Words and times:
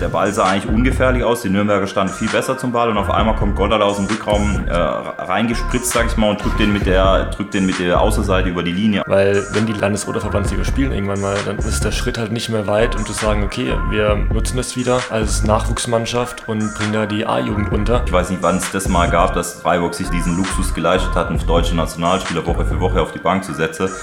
Der 0.00 0.08
Ball 0.08 0.32
sah 0.32 0.44
eigentlich 0.44 0.72
ungefährlich 0.72 1.24
aus. 1.24 1.42
Die 1.42 1.50
Nürnberger 1.50 1.88
standen 1.88 2.12
viel 2.12 2.28
besser 2.28 2.56
zum 2.56 2.70
Ball 2.70 2.88
und 2.88 2.96
auf 2.98 3.10
einmal 3.10 3.34
kommt 3.34 3.56
Goddard 3.56 3.82
aus 3.82 3.96
dem 3.96 4.06
Rückraum 4.06 4.64
äh, 4.68 4.72
reingespritzt, 4.72 5.92
sag 5.92 6.06
ich 6.06 6.16
mal, 6.16 6.30
und 6.30 6.44
drückt 6.44 6.60
den, 6.60 6.72
mit 6.72 6.86
der, 6.86 7.24
drückt 7.26 7.54
den 7.54 7.66
mit 7.66 7.80
der 7.80 8.00
Außenseite 8.00 8.48
über 8.48 8.62
die 8.62 8.72
Linie. 8.72 9.02
Weil 9.06 9.44
wenn 9.52 9.66
die 9.66 9.72
Landes- 9.72 10.06
oder 10.06 10.20
Verbandsliga 10.20 10.64
spielen 10.64 10.92
irgendwann 10.92 11.20
mal, 11.20 11.36
dann 11.44 11.58
ist 11.58 11.84
der 11.84 11.90
Schritt 11.90 12.16
halt 12.16 12.30
nicht 12.30 12.48
mehr 12.48 12.68
weit, 12.68 12.94
um 12.94 13.04
zu 13.04 13.12
sagen, 13.12 13.42
okay, 13.42 13.74
wir 13.90 14.14
nutzen 14.32 14.56
das 14.56 14.76
wieder 14.76 15.00
als 15.10 15.42
Nachwuchsmannschaft 15.42 16.46
und 16.46 16.72
bringen 16.74 16.92
da 16.92 17.06
die 17.06 17.26
A-Jugend 17.26 17.72
runter. 17.72 18.02
Ich 18.06 18.12
weiß 18.12 18.30
nicht, 18.30 18.42
wann 18.42 18.58
es 18.58 18.70
das 18.70 18.88
mal 18.88 19.10
gab, 19.10 19.34
dass 19.34 19.54
Freiburg 19.54 19.94
sich 19.94 20.08
diesen 20.10 20.36
Luxus 20.36 20.74
geleistet 20.74 21.14
hat, 21.16 21.28
einen 21.28 21.44
deutschen 21.44 21.76
Nationalspieler 21.76 22.46
Woche 22.46 22.64
für 22.64 22.78
Woche 22.78 23.02
auf 23.02 23.10
die 23.10 23.18
Bank 23.18 23.44
zu 23.44 23.52
setzen. 23.54 23.88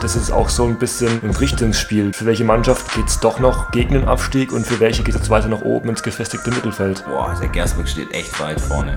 Das 0.00 0.14
ist 0.14 0.30
auch 0.30 0.48
so 0.48 0.64
ein 0.66 0.78
bisschen 0.78 1.20
ein 1.22 1.30
Richtungsspiel. 1.30 2.12
Für 2.12 2.26
welche 2.26 2.44
Mannschaft 2.44 2.94
geht 2.94 3.06
es 3.06 3.18
doch 3.18 3.38
noch 3.38 3.70
gegen 3.70 3.94
den 3.94 4.08
Abstieg 4.08 4.52
und 4.52 4.66
für 4.66 4.78
welche 4.78 5.02
geht 5.06 5.14
jetzt 5.14 5.30
weiter 5.30 5.46
nach 5.46 5.62
oben 5.62 5.88
ins 5.90 6.02
gefestigte 6.02 6.50
Mittelfeld? 6.50 7.04
Boah, 7.06 7.32
der 7.40 7.48
Gersbeck 7.48 7.86
steht 7.86 8.12
echt 8.12 8.40
weit 8.40 8.60
vorne. 8.60 8.96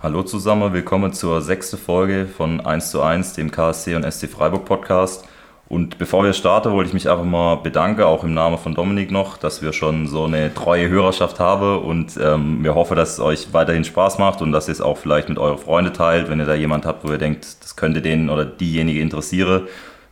Hallo 0.00 0.22
zusammen, 0.22 0.72
willkommen 0.72 1.12
zur 1.12 1.42
sechsten 1.42 1.76
Folge 1.76 2.26
von 2.26 2.60
1 2.60 2.92
zu 2.92 3.02
1, 3.02 3.32
dem 3.32 3.50
KSC 3.50 3.96
und 3.96 4.08
SC 4.08 4.28
Freiburg 4.28 4.64
Podcast. 4.64 5.26
Und 5.66 5.98
bevor 5.98 6.22
wir 6.22 6.34
starten, 6.34 6.70
wollte 6.70 6.86
ich 6.86 6.94
mich 6.94 7.10
einfach 7.10 7.24
mal 7.24 7.56
bedanken, 7.56 8.02
auch 8.02 8.22
im 8.22 8.32
Namen 8.32 8.58
von 8.58 8.76
Dominik 8.76 9.10
noch, 9.10 9.38
dass 9.38 9.60
wir 9.60 9.72
schon 9.72 10.06
so 10.06 10.26
eine 10.26 10.54
treue 10.54 10.88
Hörerschaft 10.88 11.40
haben 11.40 11.82
und 11.82 12.16
ähm, 12.22 12.62
wir 12.62 12.76
hoffen, 12.76 12.96
dass 12.96 13.14
es 13.14 13.20
euch 13.20 13.52
weiterhin 13.52 13.82
Spaß 13.82 14.18
macht 14.18 14.40
und 14.40 14.52
dass 14.52 14.68
ihr 14.68 14.72
es 14.72 14.80
auch 14.80 14.98
vielleicht 14.98 15.30
mit 15.30 15.38
euren 15.38 15.58
Freunden 15.58 15.94
teilt, 15.94 16.30
wenn 16.30 16.38
ihr 16.38 16.46
da 16.46 16.54
jemand 16.54 16.86
habt, 16.86 17.02
wo 17.02 17.10
ihr 17.10 17.18
denkt, 17.18 17.56
das 17.60 17.74
könnte 17.74 18.00
den 18.00 18.30
oder 18.30 18.44
diejenige 18.44 19.00
interessieren, 19.00 19.62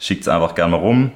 schickt 0.01 0.23
es 0.23 0.29
einfach 0.29 0.57
gerne 0.57 0.73
mal 0.73 0.79
rum. 0.79 1.13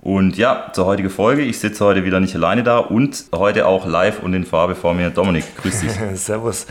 Und 0.00 0.36
ja, 0.36 0.70
zur 0.72 0.86
heutigen 0.86 1.10
Folge. 1.10 1.42
Ich 1.42 1.58
sitze 1.58 1.84
heute 1.84 2.04
wieder 2.04 2.20
nicht 2.20 2.34
alleine 2.34 2.62
da 2.62 2.78
und 2.78 3.24
heute 3.34 3.66
auch 3.66 3.86
live 3.86 4.22
und 4.22 4.34
in 4.34 4.44
Farbe 4.44 4.74
vor 4.74 4.94
mir. 4.94 5.10
Dominik, 5.10 5.44
grüß 5.56 5.80
dich. 5.80 5.92
Servus 6.14 6.66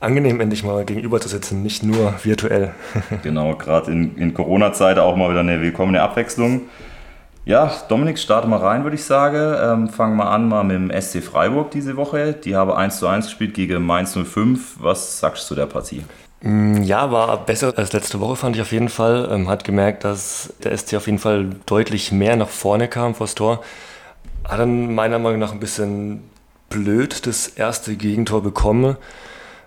angenehm, 0.00 0.40
endlich 0.40 0.64
mal 0.64 0.84
gegenüber 0.84 1.20
zu 1.20 1.28
sitzen, 1.28 1.62
nicht 1.62 1.82
nur 1.82 2.14
virtuell. 2.22 2.72
genau, 3.22 3.54
gerade 3.54 3.92
in, 3.92 4.16
in 4.16 4.34
Corona-Zeit 4.34 4.98
auch 4.98 5.14
mal 5.14 5.30
wieder 5.30 5.40
eine 5.40 5.60
willkommene 5.60 6.02
Abwechslung. 6.02 6.62
Ja, 7.44 7.72
Dominik, 7.88 8.18
starte 8.18 8.48
mal 8.48 8.58
rein, 8.58 8.82
würde 8.82 8.96
ich 8.96 9.04
sagen. 9.04 9.54
Ähm, 9.60 9.88
fangen 9.88 10.16
wir 10.16 10.30
an 10.30 10.48
mal 10.48 10.62
mit 10.62 10.76
dem 10.76 10.90
SC 11.00 11.22
Freiburg 11.22 11.70
diese 11.70 11.96
Woche. 11.96 12.32
Die 12.32 12.54
haben 12.54 12.70
1 12.70 12.98
zu 12.98 13.06
1 13.06 13.26
gespielt 13.26 13.54
gegen 13.54 13.82
Mainz 13.84 14.16
05. 14.16 14.76
Was 14.80 15.20
sagst 15.20 15.44
du 15.44 15.48
zu 15.48 15.54
der 15.54 15.66
Partie? 15.66 16.04
Mm, 16.42 16.82
ja, 16.82 17.10
war 17.10 17.44
besser 17.44 17.76
als 17.76 17.92
letzte 17.92 18.20
Woche, 18.20 18.36
fand 18.36 18.56
ich 18.56 18.62
auf 18.62 18.72
jeden 18.72 18.88
Fall. 18.88 19.28
Ähm, 19.30 19.48
hat 19.48 19.64
gemerkt, 19.64 20.04
dass 20.04 20.54
der 20.64 20.76
SC 20.76 20.94
auf 20.94 21.06
jeden 21.06 21.18
Fall 21.18 21.50
deutlich 21.66 22.12
mehr 22.12 22.36
nach 22.36 22.48
vorne 22.48 22.88
kam 22.88 23.14
vor 23.14 23.26
das 23.26 23.34
Tor. 23.34 23.62
Hat 24.44 24.58
dann 24.58 24.94
meiner 24.94 25.18
Meinung 25.18 25.38
nach 25.38 25.52
ein 25.52 25.60
bisschen 25.60 26.22
blöd 26.70 27.26
das 27.26 27.48
erste 27.48 27.96
Gegentor 27.96 28.42
bekommen. 28.42 28.96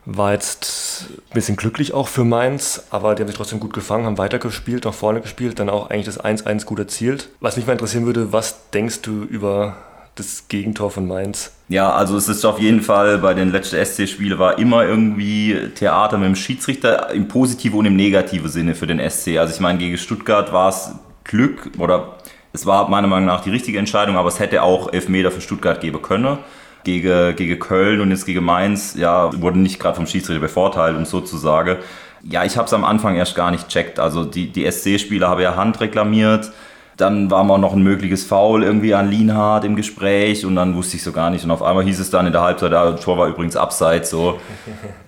War 0.06 0.34
jetzt 0.34 1.06
ein 1.30 1.34
bisschen 1.34 1.56
glücklich 1.56 1.94
auch 1.94 2.08
für 2.10 2.26
Mainz, 2.26 2.84
aber 2.90 3.16
die 3.16 3.22
haben 3.22 3.28
sich 3.28 3.38
trotzdem 3.38 3.60
gut 3.60 3.74
gefangen, 3.74 4.06
haben 4.06 4.18
weitergespielt, 4.18 4.84
nach 4.84 4.94
vorne 4.94 5.22
gespielt, 5.22 5.60
dann 5.60 5.70
auch 5.70 5.90
eigentlich 5.90 6.08
das 6.08 6.20
1-1 6.20 6.66
gut 6.66 6.80
erzielt. 6.80 7.30
Was 7.40 7.56
mich 7.56 7.68
mal 7.68 7.74
interessieren 7.74 8.06
würde, 8.06 8.34
was 8.34 8.70
denkst 8.72 9.02
du 9.02 9.24
über 9.24 9.78
das 10.16 10.48
Gegentor 10.48 10.92
von 10.92 11.08
Mainz? 11.08 11.52
Ja, 11.70 11.92
also 11.92 12.16
es 12.18 12.30
ist 12.30 12.46
auf 12.46 12.60
jeden 12.60 12.82
Fall 12.82 13.18
bei 13.18 13.34
den 13.34 13.52
letzten 13.52 13.84
SC-Spielen 13.84 14.38
war 14.38 14.60
immer 14.60 14.84
irgendwie 14.86 15.70
Theater 15.76 16.18
mit 16.18 16.28
dem 16.28 16.36
Schiedsrichter 16.36 17.12
im 17.12 17.28
positiven 17.28 17.80
und 17.80 17.86
im 17.86 17.96
negativen 17.96 18.50
Sinne 18.50 18.76
für 18.76 18.88
den 18.88 19.00
SC. 19.10 19.38
Also 19.38 19.54
ich 19.54 19.60
meine, 19.60 19.80
gegen 19.80 19.98
Stuttgart 19.98 20.54
war 20.54 20.70
es 20.70 20.92
Glück 21.24 21.72
oder 21.78 22.18
es 22.52 22.66
war 22.66 22.90
meiner 22.90 23.08
Meinung 23.08 23.26
nach 23.26 23.42
die 23.42 23.50
richtige 23.50 23.80
Entscheidung, 23.80 24.18
aber 24.18 24.28
es 24.28 24.40
hätte 24.40 24.62
auch 24.62 24.94
Elfmeter 24.94 25.32
für 25.32 25.42
Stuttgart 25.42 25.82
geben 25.82 26.02
können 26.02 26.38
gegen, 26.84 27.36
gegen 27.36 27.60
Köln 27.60 28.02
und 28.02 28.12
jetzt 28.12 28.26
gegen 28.26 28.44
Mainz, 28.44 28.96
ja, 28.96 29.32
wurden 29.42 29.64
nicht 29.64 29.80
gerade 29.80 29.96
vom 29.96 30.06
Schiedsrichter 30.06 30.42
bevorteilt, 30.42 30.96
um 30.96 31.06
sozusagen. 31.06 31.78
Ja, 32.24 32.46
ich 32.46 32.58
habe 32.58 32.68
es 32.68 32.74
am 32.74 32.84
Anfang 32.84 33.16
erst 33.16 33.36
gar 33.36 33.52
nicht 33.52 33.68
checkt. 33.68 34.00
Also 34.00 34.24
die, 34.24 34.48
die 34.52 34.70
SC-Spieler 34.70 35.30
haben 35.30 35.42
ja 35.42 35.56
Hand 35.56 35.80
reklamiert. 35.82 36.52
Dann 36.98 37.32
war 37.32 37.44
mal 37.44 37.58
noch 37.58 37.74
ein 37.74 37.82
mögliches 37.82 38.24
Foul 38.24 38.64
irgendwie 38.64 38.94
an 38.94 39.10
Lienhardt 39.10 39.66
im 39.66 39.76
Gespräch 39.76 40.46
und 40.46 40.56
dann 40.56 40.76
wusste 40.76 40.98
ich 40.98 41.04
so 41.04 41.12
gar 41.12 41.30
nicht. 41.30 41.44
Und 41.44 41.52
auf 41.52 41.64
einmal 41.64 41.84
hieß 41.84 42.00
es 42.00 42.10
dann 42.10 42.28
in 42.28 42.32
der 42.32 42.42
Halbzeit, 42.42 42.72
das 42.72 43.02
Tor 43.02 43.18
war 43.18 43.28
übrigens 43.28 43.56
abseits. 43.56 44.10
So. 44.10 44.40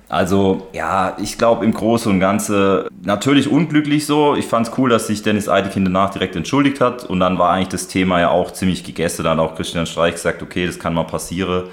Also 0.08 0.68
ja, 0.72 1.18
ich 1.20 1.38
glaube 1.38 1.66
im 1.66 1.74
Großen 1.74 2.12
und 2.12 2.20
Ganzen 2.20 2.84
natürlich 3.04 3.50
unglücklich 3.50 4.06
so. 4.06 4.36
Ich 4.36 4.46
fand 4.46 4.68
es 4.68 4.78
cool, 4.78 4.90
dass 4.90 5.08
sich 5.08 5.24
Dennis 5.24 5.50
Eidekind 5.50 5.88
danach 5.88 6.12
direkt 6.12 6.36
entschuldigt 6.36 6.80
hat 6.80 7.04
und 7.04 7.20
dann 7.20 7.40
war 7.40 7.50
eigentlich 7.50 7.70
das 7.70 7.88
Thema 7.88 8.20
ja 8.20 8.30
auch 8.30 8.52
ziemlich 8.52 8.84
gegessen. 8.84 9.24
Dann 9.24 9.40
hat 9.40 9.46
auch 9.50 9.56
Christian 9.56 9.88
Streich 9.88 10.14
gesagt, 10.14 10.44
okay, 10.44 10.68
das 10.68 10.78
kann 10.78 10.94
mal 10.94 11.06
passieren. 11.06 11.64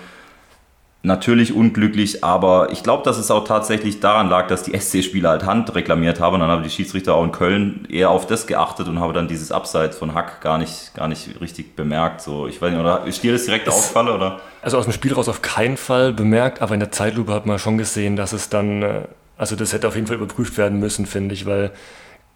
Natürlich 1.04 1.52
unglücklich, 1.52 2.22
aber 2.22 2.70
ich 2.70 2.84
glaube, 2.84 3.02
dass 3.02 3.18
es 3.18 3.28
auch 3.32 3.44
tatsächlich 3.44 3.98
daran 3.98 4.28
lag, 4.28 4.46
dass 4.46 4.62
die 4.62 4.78
SC-Spieler 4.78 5.30
halt 5.30 5.44
Hand 5.44 5.74
reklamiert 5.74 6.20
haben. 6.20 6.34
Und 6.34 6.40
dann 6.40 6.50
haben 6.50 6.62
die 6.62 6.70
Schiedsrichter 6.70 7.14
auch 7.14 7.24
in 7.24 7.32
Köln 7.32 7.88
eher 7.90 8.10
auf 8.10 8.28
das 8.28 8.46
geachtet 8.46 8.86
und 8.86 9.00
haben 9.00 9.12
dann 9.12 9.26
dieses 9.26 9.50
Abseits 9.50 9.96
von 9.96 10.14
Hack 10.14 10.40
gar 10.40 10.58
nicht, 10.58 10.94
gar 10.94 11.08
nicht 11.08 11.40
richtig 11.40 11.74
bemerkt. 11.74 12.20
So, 12.20 12.46
ich 12.46 12.62
weiß 12.62 12.70
nicht, 12.70 12.78
oder 12.78 13.04
ist 13.04 13.20
dir 13.20 13.32
das 13.32 13.46
direkt 13.46 13.68
aufgefallen? 13.68 14.10
Oder? 14.10 14.40
Also 14.62 14.78
aus 14.78 14.84
dem 14.84 14.92
Spiel 14.92 15.12
raus 15.12 15.28
auf 15.28 15.42
keinen 15.42 15.76
Fall 15.76 16.12
bemerkt, 16.12 16.62
aber 16.62 16.74
in 16.74 16.80
der 16.80 16.92
Zeitlupe 16.92 17.32
hat 17.32 17.46
man 17.46 17.58
schon 17.58 17.78
gesehen, 17.78 18.14
dass 18.14 18.32
es 18.32 18.48
dann, 18.48 18.82
äh, 18.82 19.00
also 19.36 19.56
das 19.56 19.72
hätte 19.72 19.88
auf 19.88 19.96
jeden 19.96 20.06
Fall 20.06 20.16
überprüft 20.16 20.56
werden 20.56 20.78
müssen, 20.78 21.06
finde 21.06 21.34
ich, 21.34 21.46
weil 21.46 21.72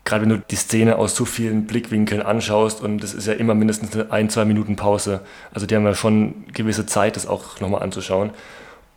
gerade 0.06 0.22
wenn 0.22 0.30
du 0.30 0.38
die 0.38 0.56
Szene 0.56 0.96
aus 0.96 1.14
so 1.14 1.26
vielen 1.26 1.66
Blickwinkeln 1.66 2.22
anschaust 2.22 2.80
und 2.80 3.04
es 3.04 3.12
ist 3.12 3.26
ja 3.26 3.34
immer 3.34 3.54
mindestens 3.54 3.90
ein, 4.10 4.30
zwei 4.30 4.46
Minuten 4.46 4.76
Pause. 4.76 5.20
Also 5.52 5.66
die 5.66 5.74
haben 5.74 5.84
ja 5.84 5.94
schon 5.94 6.46
gewisse 6.54 6.86
Zeit, 6.86 7.16
das 7.16 7.26
auch 7.26 7.60
nochmal 7.60 7.82
anzuschauen. 7.82 8.30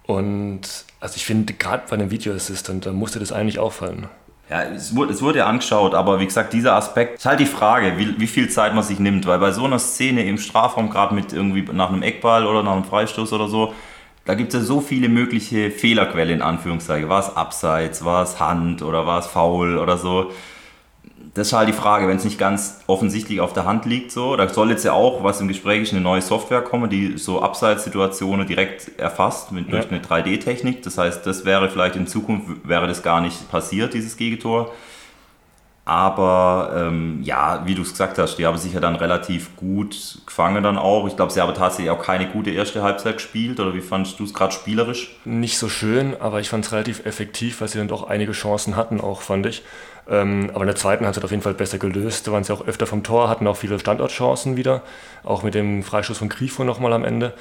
Und 0.05 0.61
also 1.01 1.15
ich 1.15 1.25
finde, 1.25 1.53
gerade 1.53 1.83
bei 1.89 1.95
einem 1.95 2.11
Video 2.11 2.33
Assistant, 2.33 2.85
da 2.85 2.93
musste 2.93 3.19
das 3.19 3.31
eigentlich 3.31 3.59
auffallen. 3.59 4.07
Ja, 4.49 4.63
es 4.63 4.95
wurde, 4.95 5.11
es 5.11 5.21
wurde 5.21 5.39
ja 5.39 5.47
angeschaut, 5.47 5.93
aber 5.93 6.19
wie 6.19 6.25
gesagt, 6.25 6.53
dieser 6.53 6.75
Aspekt 6.75 7.17
ist 7.17 7.25
halt 7.25 7.39
die 7.39 7.45
Frage, 7.45 7.97
wie, 7.97 8.19
wie 8.19 8.27
viel 8.27 8.49
Zeit 8.49 8.73
man 8.73 8.83
sich 8.83 8.99
nimmt, 8.99 9.27
weil 9.27 9.39
bei 9.39 9.51
so 9.51 9.65
einer 9.65 9.77
Szene 9.77 10.23
im 10.25 10.37
Strafraum, 10.37 10.89
gerade 10.89 11.13
mit 11.13 11.33
irgendwie 11.33 11.63
nach 11.71 11.89
einem 11.89 12.01
Eckball 12.01 12.45
oder 12.45 12.63
nach 12.63 12.73
einem 12.73 12.83
Freistoß 12.83 13.33
oder 13.33 13.47
so, 13.47 13.73
da 14.25 14.35
gibt 14.35 14.53
es 14.53 14.59
ja 14.59 14.65
so 14.65 14.79
viele 14.79 15.09
mögliche 15.09 15.71
Fehlerquellen 15.71 16.35
in 16.35 16.41
Anführungszeichen. 16.43 17.09
War 17.09 17.19
es 17.19 17.35
Abseits, 17.35 18.05
war 18.05 18.23
es 18.23 18.39
Hand 18.39 18.83
oder 18.83 19.07
war 19.07 19.19
es 19.19 19.27
Foul 19.27 19.77
oder 19.77 19.97
so 19.97 20.31
das 21.33 21.47
ist 21.47 21.53
halt 21.53 21.67
die 21.69 21.73
Frage, 21.73 22.07
wenn 22.07 22.17
es 22.17 22.23
nicht 22.23 22.39
ganz 22.39 22.81
offensichtlich 22.87 23.39
auf 23.39 23.53
der 23.53 23.65
Hand 23.65 23.85
liegt, 23.85 24.11
so, 24.11 24.35
da 24.35 24.47
soll 24.49 24.71
jetzt 24.71 24.83
ja 24.83 24.93
auch, 24.93 25.23
was 25.23 25.39
im 25.41 25.47
Gespräch 25.47 25.83
ist, 25.83 25.91
eine 25.93 26.01
neue 26.01 26.21
Software 26.21 26.61
kommen, 26.61 26.89
die 26.89 27.17
so 27.17 27.41
Abseitssituationen 27.41 28.47
direkt 28.47 28.99
erfasst 28.99 29.51
mit, 29.51 29.65
ja. 29.65 29.71
durch 29.71 29.91
eine 29.91 29.99
3D-Technik. 29.99 30.81
Das 30.83 30.97
heißt, 30.97 31.25
das 31.25 31.45
wäre 31.45 31.69
vielleicht 31.69 31.95
in 31.95 32.07
Zukunft, 32.07 32.67
wäre 32.67 32.87
das 32.87 33.03
gar 33.03 33.21
nicht 33.21 33.49
passiert, 33.51 33.93
dieses 33.93 34.17
Gegentor. 34.17 34.71
Aber 35.89 36.71
ähm, 36.75 37.21
ja, 37.23 37.63
wie 37.65 37.73
du 37.73 37.81
es 37.81 37.89
gesagt 37.89 38.19
hast, 38.19 38.35
die 38.35 38.45
haben 38.45 38.59
sich 38.59 38.73
ja 38.73 38.79
dann 38.79 38.95
relativ 38.95 39.55
gut 39.55 40.19
gefangen 40.23 40.61
dann 40.61 40.77
auch. 40.77 41.07
Ich 41.07 41.15
glaube, 41.15 41.31
sie 41.31 41.41
haben 41.41 41.51
tatsächlich 41.55 41.89
auch 41.89 42.03
keine 42.03 42.27
gute 42.27 42.51
erste 42.51 42.83
Halbzeit 42.83 43.15
gespielt. 43.15 43.59
Oder 43.59 43.73
wie 43.73 43.81
fandest 43.81 44.19
du 44.19 44.23
es 44.23 44.35
gerade 44.35 44.53
spielerisch? 44.53 45.17
Nicht 45.25 45.57
so 45.57 45.67
schön, 45.67 46.15
aber 46.19 46.41
ich 46.41 46.49
fand 46.49 46.63
es 46.63 46.71
relativ 46.73 47.07
effektiv, 47.07 47.61
weil 47.61 47.69
sie 47.69 47.79
dann 47.79 47.87
doch 47.87 48.07
einige 48.07 48.33
Chancen 48.33 48.75
hatten, 48.75 49.01
auch 49.01 49.23
fand 49.23 49.47
ich. 49.47 49.63
Ähm, 50.09 50.49
aber 50.53 50.61
in 50.61 50.67
der 50.67 50.75
zweiten 50.75 51.05
hat 51.05 51.15
es 51.15 51.23
auf 51.23 51.31
jeden 51.31 51.43
Fall 51.43 51.53
besser 51.53 51.77
gelöst. 51.77 52.27
Da 52.27 52.31
waren 52.31 52.43
sie 52.43 52.53
auch 52.53 52.65
öfter 52.65 52.87
vom 52.87 53.03
Tor, 53.03 53.29
hatten 53.29 53.47
auch 53.47 53.57
viele 53.57 53.79
Standortchancen 53.79 54.57
wieder. 54.57 54.81
Auch 55.23 55.43
mit 55.43 55.53
dem 55.53 55.83
Freischuss 55.83 56.17
von 56.17 56.29
Grifo 56.29 56.63
nochmal 56.63 56.93
am 56.93 57.03
Ende. 57.03 57.33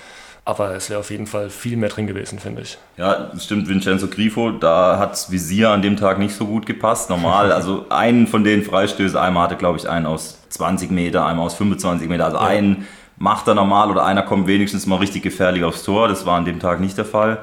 Aber 0.45 0.75
es 0.75 0.89
wäre 0.89 1.01
auf 1.01 1.11
jeden 1.11 1.27
Fall 1.27 1.51
viel 1.51 1.77
mehr 1.77 1.91
drin 1.91 2.07
gewesen, 2.07 2.39
finde 2.39 2.63
ich. 2.63 2.79
Ja, 2.97 3.31
stimmt, 3.39 3.69
Vincenzo 3.69 4.09
Grifo, 4.09 4.51
da 4.51 4.99
hat 4.99 5.31
Visier 5.31 5.71
an 5.71 5.83
dem 5.83 5.97
Tag 5.97 6.19
nicht 6.19 6.35
so 6.35 6.47
gut 6.47 6.65
gepasst. 6.65 7.11
Normal, 7.11 7.53
also 7.53 7.87
einen 7.91 8.27
von 8.27 8.45
den 8.45 8.63
Freistößen, 8.63 9.19
einmal 9.19 9.45
hatte, 9.45 9.57
glaube 9.57 9.79
ich, 9.79 9.89
einen 9.89 10.07
aus 10.07 10.39
20 10.49 10.91
Meter, 10.91 11.27
einmal 11.27 11.47
aus 11.47 11.55
25 11.55 12.09
Meter. 12.09 12.27
Also 12.27 12.39
ja. 12.39 12.45
einen 12.45 12.87
macht 13.19 13.49
er 13.49 13.55
normal 13.55 13.91
oder 13.91 14.05
einer 14.05 14.23
kommt 14.23 14.47
wenigstens 14.47 14.87
mal 14.87 14.97
richtig 14.97 15.23
gefährlich 15.23 15.65
aufs 15.65 15.83
Tor. 15.83 16.09
Das 16.09 16.25
war 16.25 16.37
an 16.37 16.45
dem 16.45 16.61
Tag 16.61 16.81
nicht 16.81 16.97
der 16.97 17.05
Fall. 17.05 17.41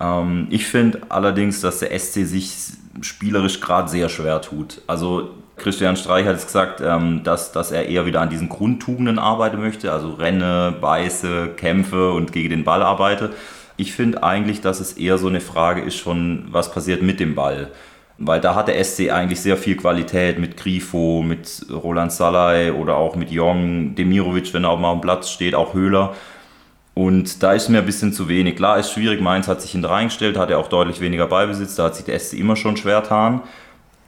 Ähm, 0.00 0.48
ich 0.50 0.66
finde 0.66 1.00
allerdings, 1.08 1.60
dass 1.60 1.78
der 1.78 1.96
SC 1.96 2.26
sich 2.26 2.52
spielerisch 3.00 3.60
gerade 3.60 3.88
sehr 3.88 4.08
schwer 4.08 4.40
tut. 4.42 4.82
Also 4.86 5.30
Christian 5.56 5.96
Streich 5.96 6.26
hat 6.26 6.36
es 6.36 6.46
gesagt, 6.46 6.80
ähm, 6.80 7.22
dass, 7.24 7.52
dass 7.52 7.72
er 7.72 7.86
eher 7.86 8.06
wieder 8.06 8.20
an 8.20 8.30
diesen 8.30 8.48
Grundtugenden 8.48 9.18
arbeiten 9.18 9.60
möchte, 9.60 9.92
also 9.92 10.10
Renne, 10.10 10.74
Beiße, 10.80 11.50
Kämpfe 11.56 12.12
und 12.12 12.32
gegen 12.32 12.50
den 12.50 12.64
Ball 12.64 12.82
arbeite. 12.82 13.30
Ich 13.76 13.92
finde 13.92 14.22
eigentlich, 14.22 14.60
dass 14.60 14.80
es 14.80 14.94
eher 14.94 15.18
so 15.18 15.28
eine 15.28 15.40
Frage 15.40 15.80
ist 15.80 16.00
von, 16.00 16.46
was 16.50 16.72
passiert 16.72 17.02
mit 17.02 17.20
dem 17.20 17.34
Ball. 17.34 17.68
Weil 18.18 18.40
da 18.40 18.54
hat 18.54 18.68
der 18.68 18.82
SC 18.82 19.10
eigentlich 19.10 19.40
sehr 19.40 19.56
viel 19.56 19.76
Qualität 19.76 20.38
mit 20.38 20.56
Grifo, 20.56 21.22
mit 21.22 21.66
Roland 21.70 22.12
Salai 22.12 22.72
oder 22.72 22.96
auch 22.96 23.16
mit 23.16 23.30
Jong, 23.30 23.94
Demirovic, 23.94 24.52
wenn 24.54 24.64
er 24.64 24.70
auch 24.70 24.78
mal 24.78 24.92
am 24.92 25.00
Platz 25.00 25.30
steht, 25.30 25.54
auch 25.54 25.74
Höhler. 25.74 26.14
Und 26.94 27.42
da 27.42 27.52
ist 27.52 27.68
mir 27.68 27.78
ein 27.78 27.86
bisschen 27.86 28.12
zu 28.12 28.28
wenig. 28.28 28.56
Klar, 28.56 28.78
ist 28.78 28.92
schwierig. 28.92 29.20
Mainz 29.20 29.48
hat 29.48 29.62
sich 29.62 29.72
hinter 29.72 29.90
reingestellt, 29.90 30.36
hat 30.36 30.50
ja 30.50 30.58
auch 30.58 30.68
deutlich 30.68 31.00
weniger 31.00 31.26
Beibesitz. 31.26 31.74
Da 31.74 31.84
hat 31.84 31.96
sich 31.96 32.04
der 32.04 32.18
SC 32.18 32.34
immer 32.34 32.56
schon 32.56 32.76
schwer 32.76 33.00
getan. 33.00 33.40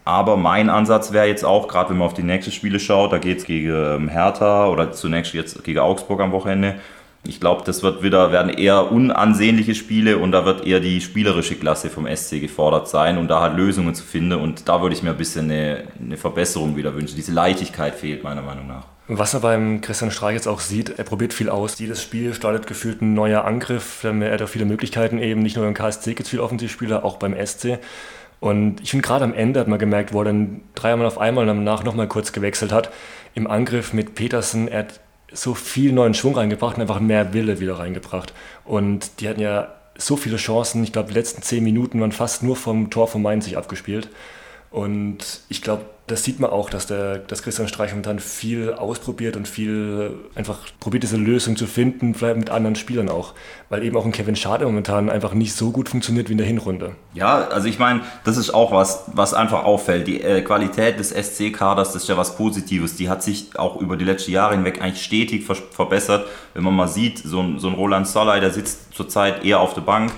Aber 0.05 0.37
mein 0.37 0.69
Ansatz 0.69 1.13
wäre 1.13 1.27
jetzt 1.27 1.47
auch, 1.47 1.67
gerade 1.67 1.91
wenn 1.91 1.97
man 1.97 2.07
auf 2.07 2.15
die 2.15 2.23
nächsten 2.23 2.53
Spiele 2.53 2.79
schaut, 2.79 3.13
da 3.13 3.19
geht 3.19 3.39
es 3.39 3.45
gegen 3.45 3.71
ähm, 3.71 4.09
Hertha 4.09 4.67
oder 4.67 4.93
zunächst 4.93 5.33
jetzt 5.33 5.65
gegen 5.65 5.79
Augsburg 5.79 6.21
am 6.21 6.33
Wochenende. 6.33 6.75
Ich 7.27 7.41
glaube, 7.41 7.63
das 7.65 7.83
wird 7.83 8.03
wieder, 8.03 8.33
werden 8.33 8.51
eher 8.51 8.93
unansehnliche 8.93 9.75
Spiele 9.75 10.19
und 10.19 10.33
da 10.33 10.45
wird 10.45 10.67
eher 10.67 10.81
die 10.81 11.01
spielerische 11.01 11.55
Klasse 11.55 11.89
vom 11.89 12.07
SC 12.07 12.41
gefordert 12.41 12.89
sein 12.89 13.17
und 13.17 13.29
da 13.29 13.41
halt 13.41 13.57
Lösungen 13.57 13.95
zu 13.95 14.05
finden. 14.05 14.33
Und 14.33 14.69
da 14.69 14.83
würde 14.83 14.95
ich 14.95 15.03
mir 15.03 15.11
ein 15.11 15.17
bisschen 15.17 15.51
eine, 15.51 15.85
eine 15.99 16.17
Verbesserung 16.17 16.77
wieder 16.77 16.95
wünschen. 16.95 17.17
Diese 17.17 17.33
Leichtigkeit 17.33 17.95
fehlt 17.95 18.25
meiner 18.25 18.43
Meinung 18.43 18.67
nach. 18.67 18.85
Was 19.07 19.35
er 19.35 19.41
beim 19.41 19.83
Christian 19.83 20.11
Streich 20.11 20.35
jetzt 20.35 20.49
auch 20.49 20.61
sieht, 20.61 20.99
er 20.99 21.05
probiert 21.05 21.35
viel 21.35 21.51
aus. 21.51 21.79
Jedes 21.79 22.03
Spiel 22.03 22.33
startet 22.33 22.67
gefühlt 22.67 23.03
ein 23.03 23.13
neuer 23.13 23.45
Angriff. 23.45 24.03
Er 24.03 24.33
hat 24.33 24.41
auch 24.41 24.49
viele 24.49 24.65
Möglichkeiten 24.65 25.19
eben. 25.19 25.43
Nicht 25.43 25.57
nur 25.57 25.65
beim 25.65 25.75
KSC 25.75 26.11
gibt 26.15 26.23
es 26.23 26.29
viele 26.31 26.43
Offensivspieler, 26.43 27.05
auch 27.05 27.17
beim 27.17 27.35
SC. 27.35 27.79
Und 28.41 28.81
ich 28.83 28.91
finde 28.91 29.07
gerade 29.07 29.25
am 29.25 29.35
Ende 29.35 29.61
hat 29.61 29.69
man 29.69 29.79
gemerkt, 29.79 30.13
wo 30.13 30.21
er 30.21 30.27
dann 30.27 30.63
dreimal 30.75 31.07
auf 31.07 31.19
einmal 31.19 31.47
danach 31.47 31.85
nochmal 31.85 32.09
kurz 32.09 32.33
gewechselt 32.33 32.73
hat. 32.73 32.91
Im 33.35 33.47
Angriff 33.47 33.93
mit 33.93 34.15
Petersen, 34.15 34.69
er 34.69 34.81
hat 34.81 35.01
so 35.35 35.55
viel 35.55 35.93
neuen 35.93 36.15
Schwung 36.15 36.37
reingebracht 36.37 36.77
und 36.77 36.83
einfach 36.83 37.01
mehr 37.01 37.35
Wille 37.35 37.61
wieder 37.61 37.79
reingebracht. 37.79 38.33
Und 38.65 39.21
die 39.21 39.29
hatten 39.29 39.41
ja 39.41 39.75
so 39.97 40.17
viele 40.17 40.37
Chancen. 40.37 40.83
Ich 40.85 40.93
glaube, 40.93 41.09
die 41.09 41.15
letzten 41.15 41.43
zehn 41.43 41.63
Minuten 41.63 42.01
waren 42.01 42.13
fast 42.13 42.43
nur 42.43 42.57
vom 42.57 42.91
Tor 42.91 43.09
von 43.09 43.23
Mainz 43.23 43.45
sich 43.45 43.57
abgespielt. 43.57 44.09
Und 44.71 45.41
ich 45.49 45.63
glaube, 45.63 45.85
das 46.07 46.23
sieht 46.23 46.39
man 46.39 46.51
auch, 46.51 46.69
dass, 46.69 46.87
der, 46.87 47.17
dass 47.19 47.43
Christian 47.43 47.67
Streich 47.67 47.91
momentan 47.91 48.19
viel 48.19 48.75
ausprobiert 48.75 49.37
und 49.37 49.49
viel 49.49 50.15
einfach 50.35 50.59
probiert, 50.79 51.03
diese 51.03 51.17
Lösung 51.17 51.57
zu 51.57 51.67
finden, 51.67 52.15
vielleicht 52.15 52.37
mit 52.37 52.51
anderen 52.51 52.77
Spielern 52.77 53.09
auch. 53.09 53.33
Weil 53.71 53.83
eben 53.85 53.97
auch 53.97 54.05
ein 54.05 54.13
Kevin 54.13 54.37
Schade 54.37 54.67
momentan 54.67 55.09
einfach 55.09 55.33
nicht 55.33 55.55
so 55.55 55.71
gut 55.71 55.89
funktioniert 55.89 56.29
wie 56.29 56.33
in 56.33 56.39
der 56.39 56.47
Hinrunde. 56.47 56.95
Ja, 57.15 57.49
also 57.49 57.69
ich 57.69 57.79
meine, 57.79 58.03
das 58.25 58.37
ist 58.37 58.53
auch 58.53 58.71
was, 58.71 59.05
was 59.15 59.33
einfach 59.33 59.65
auffällt. 59.65 60.07
Die 60.07 60.21
äh, 60.21 60.43
Qualität 60.43 60.99
des 60.99 61.09
SC-Kaders, 61.11 61.95
das 61.95 62.03
ist 62.03 62.09
ja 62.09 62.19
was 62.19 62.37
Positives. 62.37 62.97
Die 62.97 63.09
hat 63.09 63.23
sich 63.23 63.59
auch 63.59 63.81
über 63.81 63.97
die 63.97 64.05
letzten 64.05 64.33
Jahre 64.33 64.55
hinweg 64.55 64.83
eigentlich 64.83 65.03
stetig 65.03 65.45
ver 65.45 65.55
verbessert. 65.55 66.27
Wenn 66.53 66.65
man 66.65 66.75
mal 66.75 66.89
sieht, 66.89 67.19
so 67.19 67.41
ein, 67.41 67.59
so 67.59 67.69
ein 67.69 67.75
Roland 67.75 68.07
Soley, 68.07 68.41
der 68.41 68.51
sitzt 68.51 68.93
zurzeit 68.93 69.43
eher 69.43 69.61
auf 69.61 69.73
der 69.73 69.81
Bank 69.81 70.13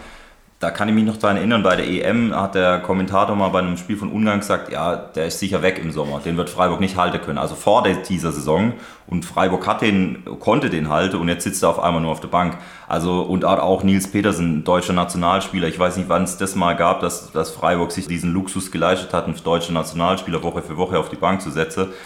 da 0.58 0.70
kann 0.70 0.88
ich 0.88 0.94
mich 0.94 1.04
noch 1.04 1.18
daran 1.18 1.36
erinnern, 1.36 1.62
bei 1.62 1.76
der 1.76 1.86
EM 1.86 2.34
hat 2.34 2.54
der 2.54 2.78
Kommentator 2.78 3.36
mal 3.36 3.50
bei 3.50 3.58
einem 3.58 3.76
Spiel 3.76 3.98
von 3.98 4.10
Ungarn 4.10 4.40
gesagt, 4.40 4.72
ja, 4.72 4.96
der 4.96 5.26
ist 5.26 5.38
sicher 5.38 5.60
weg 5.60 5.78
im 5.82 5.92
Sommer, 5.92 6.20
den 6.20 6.38
wird 6.38 6.48
Freiburg 6.48 6.80
nicht 6.80 6.96
halten 6.96 7.20
können. 7.20 7.36
Also 7.36 7.54
vor 7.54 7.82
der, 7.82 7.96
dieser 7.96 8.32
Saison 8.32 8.72
und 9.06 9.26
Freiburg 9.26 9.66
hat 9.66 9.82
den, 9.82 10.24
konnte 10.40 10.70
den 10.70 10.88
halten 10.88 11.16
und 11.16 11.28
jetzt 11.28 11.44
sitzt 11.44 11.62
er 11.62 11.68
auf 11.68 11.78
einmal 11.78 12.00
nur 12.00 12.10
auf 12.10 12.20
der 12.20 12.28
Bank. 12.28 12.56
Also 12.88 13.20
und 13.20 13.44
auch 13.44 13.82
Nils 13.82 14.10
Petersen, 14.10 14.64
deutscher 14.64 14.94
Nationalspieler. 14.94 15.68
Ich 15.68 15.78
weiß 15.78 15.98
nicht, 15.98 16.08
wann 16.08 16.22
es 16.22 16.38
das 16.38 16.54
mal 16.54 16.74
gab, 16.74 17.00
dass, 17.00 17.32
dass 17.32 17.50
Freiburg 17.50 17.92
sich 17.92 18.08
diesen 18.08 18.32
Luxus 18.32 18.70
geleistet 18.70 19.12
hat, 19.12 19.26
einen 19.26 19.36
deutschen 19.44 19.74
Nationalspieler 19.74 20.42
Woche 20.42 20.62
für 20.62 20.78
Woche 20.78 20.98
auf 20.98 21.10
die 21.10 21.16
Bank 21.16 21.42
zu 21.42 21.50
setzen. 21.50 21.88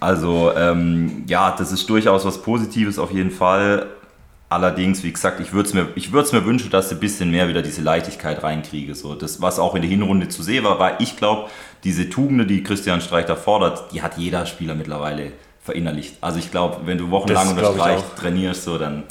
Also 0.00 0.52
ähm, 0.56 1.24
ja, 1.26 1.54
das 1.56 1.72
ist 1.72 1.88
durchaus 1.88 2.24
was 2.24 2.40
Positives 2.40 2.98
auf 2.98 3.10
jeden 3.10 3.30
Fall. 3.30 3.86
Allerdings, 4.48 5.02
wie 5.02 5.12
gesagt, 5.12 5.40
ich 5.40 5.52
würde 5.52 5.68
es 5.68 5.74
mir, 5.74 5.88
mir 6.40 6.46
wünschen, 6.46 6.70
dass 6.70 6.88
sie 6.88 6.94
ein 6.94 7.00
bisschen 7.00 7.32
mehr 7.32 7.48
wieder 7.48 7.62
diese 7.62 7.82
Leichtigkeit 7.82 8.44
reinkriege. 8.44 8.94
So, 8.94 9.16
das, 9.16 9.42
was 9.42 9.58
auch 9.58 9.74
in 9.74 9.82
der 9.82 9.90
Hinrunde 9.90 10.28
zu 10.28 10.44
sehen 10.44 10.62
war, 10.62 10.78
weil 10.78 10.94
ich 11.00 11.16
glaube, 11.16 11.50
diese 11.82 12.08
Tugende, 12.08 12.46
die 12.46 12.62
Christian 12.62 13.00
Streich 13.00 13.26
da 13.26 13.34
fordert, 13.34 13.92
die 13.92 14.02
hat 14.02 14.18
jeder 14.18 14.46
Spieler 14.46 14.76
mittlerweile 14.76 15.32
verinnerlicht. 15.66 16.14
Also 16.20 16.38
ich 16.38 16.52
glaube, 16.52 16.86
wenn 16.86 16.96
du 16.96 17.10
wochenlang 17.10 17.48
unter 17.48 17.72
Streich 17.72 18.00
trainierst, 18.16 18.62
so, 18.62 18.78
dann, 18.78 19.02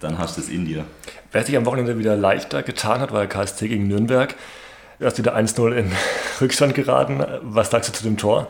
dann 0.00 0.18
hast 0.18 0.36
du 0.36 0.42
es 0.42 0.50
in 0.50 0.66
dir. 0.66 0.84
Wer 1.32 1.44
sich 1.44 1.56
am 1.56 1.64
Wochenende 1.64 1.98
wieder 1.98 2.14
leichter 2.14 2.62
getan 2.62 3.00
hat, 3.00 3.10
war 3.10 3.20
der 3.20 3.28
KSC 3.28 3.68
gegen 3.68 3.88
Nürnberg. 3.88 4.34
Du 4.98 5.06
hast 5.06 5.16
wieder 5.16 5.34
1-0 5.34 5.72
in 5.72 5.92
Rückstand 6.42 6.74
geraten. 6.74 7.24
Was 7.42 7.70
sagst 7.70 7.88
du 7.88 7.92
zu 7.94 8.02
dem 8.02 8.18
Tor? 8.18 8.48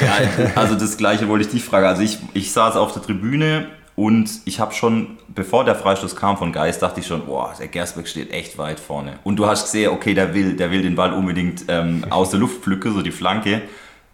Ja, 0.00 0.50
also 0.56 0.74
das 0.74 0.96
gleiche 0.96 1.28
wollte 1.28 1.44
ich 1.44 1.50
dich 1.50 1.62
fragen. 1.62 1.86
Also 1.86 2.02
ich, 2.02 2.18
ich 2.32 2.52
saß 2.52 2.74
auf 2.74 2.92
der 2.92 3.02
Tribüne 3.02 3.68
und 4.00 4.30
ich 4.46 4.60
habe 4.60 4.72
schon, 4.72 5.18
bevor 5.28 5.66
der 5.66 5.74
Freistoß 5.74 6.16
kam 6.16 6.38
von 6.38 6.52
Geist, 6.52 6.80
dachte 6.80 7.00
ich 7.00 7.06
schon, 7.06 7.26
boah, 7.26 7.54
der 7.58 7.68
Gersbeck 7.68 8.08
steht 8.08 8.32
echt 8.32 8.56
weit 8.56 8.80
vorne. 8.80 9.18
Und 9.24 9.36
du 9.36 9.46
hast 9.46 9.64
gesehen, 9.64 9.90
okay, 9.90 10.14
der 10.14 10.32
will, 10.32 10.56
der 10.56 10.70
will 10.70 10.80
den 10.80 10.94
Ball 10.94 11.12
unbedingt 11.12 11.66
ähm, 11.68 12.06
aus 12.10 12.30
der 12.30 12.40
Luft 12.40 12.62
pflücken, 12.62 12.94
so 12.94 13.02
die 13.02 13.10
Flanke. 13.10 13.60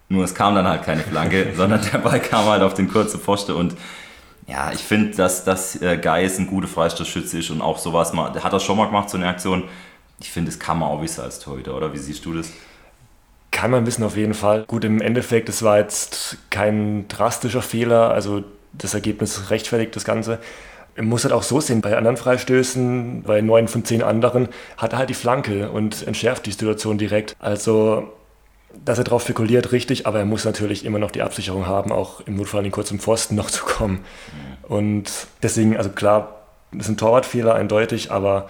Nur 0.08 0.24
es 0.24 0.34
kam 0.34 0.56
dann 0.56 0.66
halt 0.66 0.82
keine 0.82 1.02
Flanke, 1.02 1.52
sondern 1.56 1.82
der 1.92 1.98
Ball 1.98 2.18
kam 2.18 2.46
halt 2.46 2.64
auf 2.64 2.74
den 2.74 2.88
kurzen 2.88 3.20
Pfosten 3.20 3.52
und 3.52 3.76
ja, 4.48 4.72
ich 4.72 4.80
finde, 4.80 5.16
dass, 5.16 5.44
dass 5.44 5.80
äh, 5.80 5.96
Geist 5.98 6.40
ein 6.40 6.48
guter 6.48 6.66
Freistoßschütze 6.66 7.38
ist 7.38 7.50
und 7.50 7.60
auch 7.60 7.78
sowas 7.78 8.12
mal, 8.12 8.30
der 8.32 8.42
hat 8.42 8.52
das 8.52 8.64
schon 8.64 8.76
mal 8.76 8.86
gemacht, 8.86 9.08
so 9.08 9.16
eine 9.16 9.28
Aktion. 9.28 9.62
Ich 10.18 10.32
finde, 10.32 10.50
das 10.50 10.58
kann 10.58 10.80
man 10.80 10.88
auch 10.88 11.00
wissen 11.00 11.20
als 11.20 11.38
Torhüter, 11.38 11.76
oder? 11.76 11.92
Wie 11.92 11.98
siehst 11.98 12.24
du 12.24 12.34
das? 12.34 12.50
Kann 13.52 13.70
man 13.70 13.86
wissen 13.86 14.02
auf 14.02 14.16
jeden 14.16 14.34
Fall. 14.34 14.64
Gut, 14.66 14.84
im 14.84 15.00
Endeffekt, 15.00 15.48
es 15.48 15.62
war 15.62 15.78
jetzt 15.78 16.38
kein 16.50 17.06
drastischer 17.06 17.62
Fehler. 17.62 18.10
Also 18.10 18.42
das 18.78 18.94
Ergebnis 18.94 19.50
rechtfertigt 19.50 19.94
das 19.96 20.04
Ganze. 20.04 20.38
Man 20.96 21.06
muss 21.06 21.24
halt 21.24 21.34
auch 21.34 21.42
so 21.42 21.60
sehen, 21.60 21.82
bei 21.82 21.96
anderen 21.96 22.16
Freistößen, 22.16 23.22
bei 23.22 23.42
neun 23.42 23.68
von 23.68 23.84
zehn 23.84 24.02
anderen, 24.02 24.48
hat 24.76 24.92
er 24.92 24.98
halt 24.98 25.10
die 25.10 25.14
Flanke 25.14 25.70
und 25.70 26.06
entschärft 26.06 26.46
die 26.46 26.52
Situation 26.52 26.96
direkt. 26.96 27.36
Also, 27.38 28.12
dass 28.84 28.98
er 28.98 29.04
darauf 29.04 29.22
spekuliert, 29.22 29.72
richtig, 29.72 30.06
aber 30.06 30.18
er 30.18 30.24
muss 30.24 30.44
natürlich 30.44 30.84
immer 30.84 30.98
noch 30.98 31.10
die 31.10 31.22
Absicherung 31.22 31.66
haben, 31.66 31.92
auch 31.92 32.20
im 32.22 32.36
Notfall 32.36 32.60
in 32.60 32.64
den 32.64 32.72
kurzen 32.72 32.98
Pfosten 32.98 33.34
noch 33.34 33.50
zu 33.50 33.64
kommen. 33.64 34.04
Und 34.62 35.10
deswegen, 35.42 35.76
also 35.76 35.90
klar, 35.90 36.42
das 36.72 36.86
ist 36.86 36.92
ein 36.92 36.96
Torwartfehler 36.96 37.54
eindeutig, 37.54 38.10
aber 38.10 38.48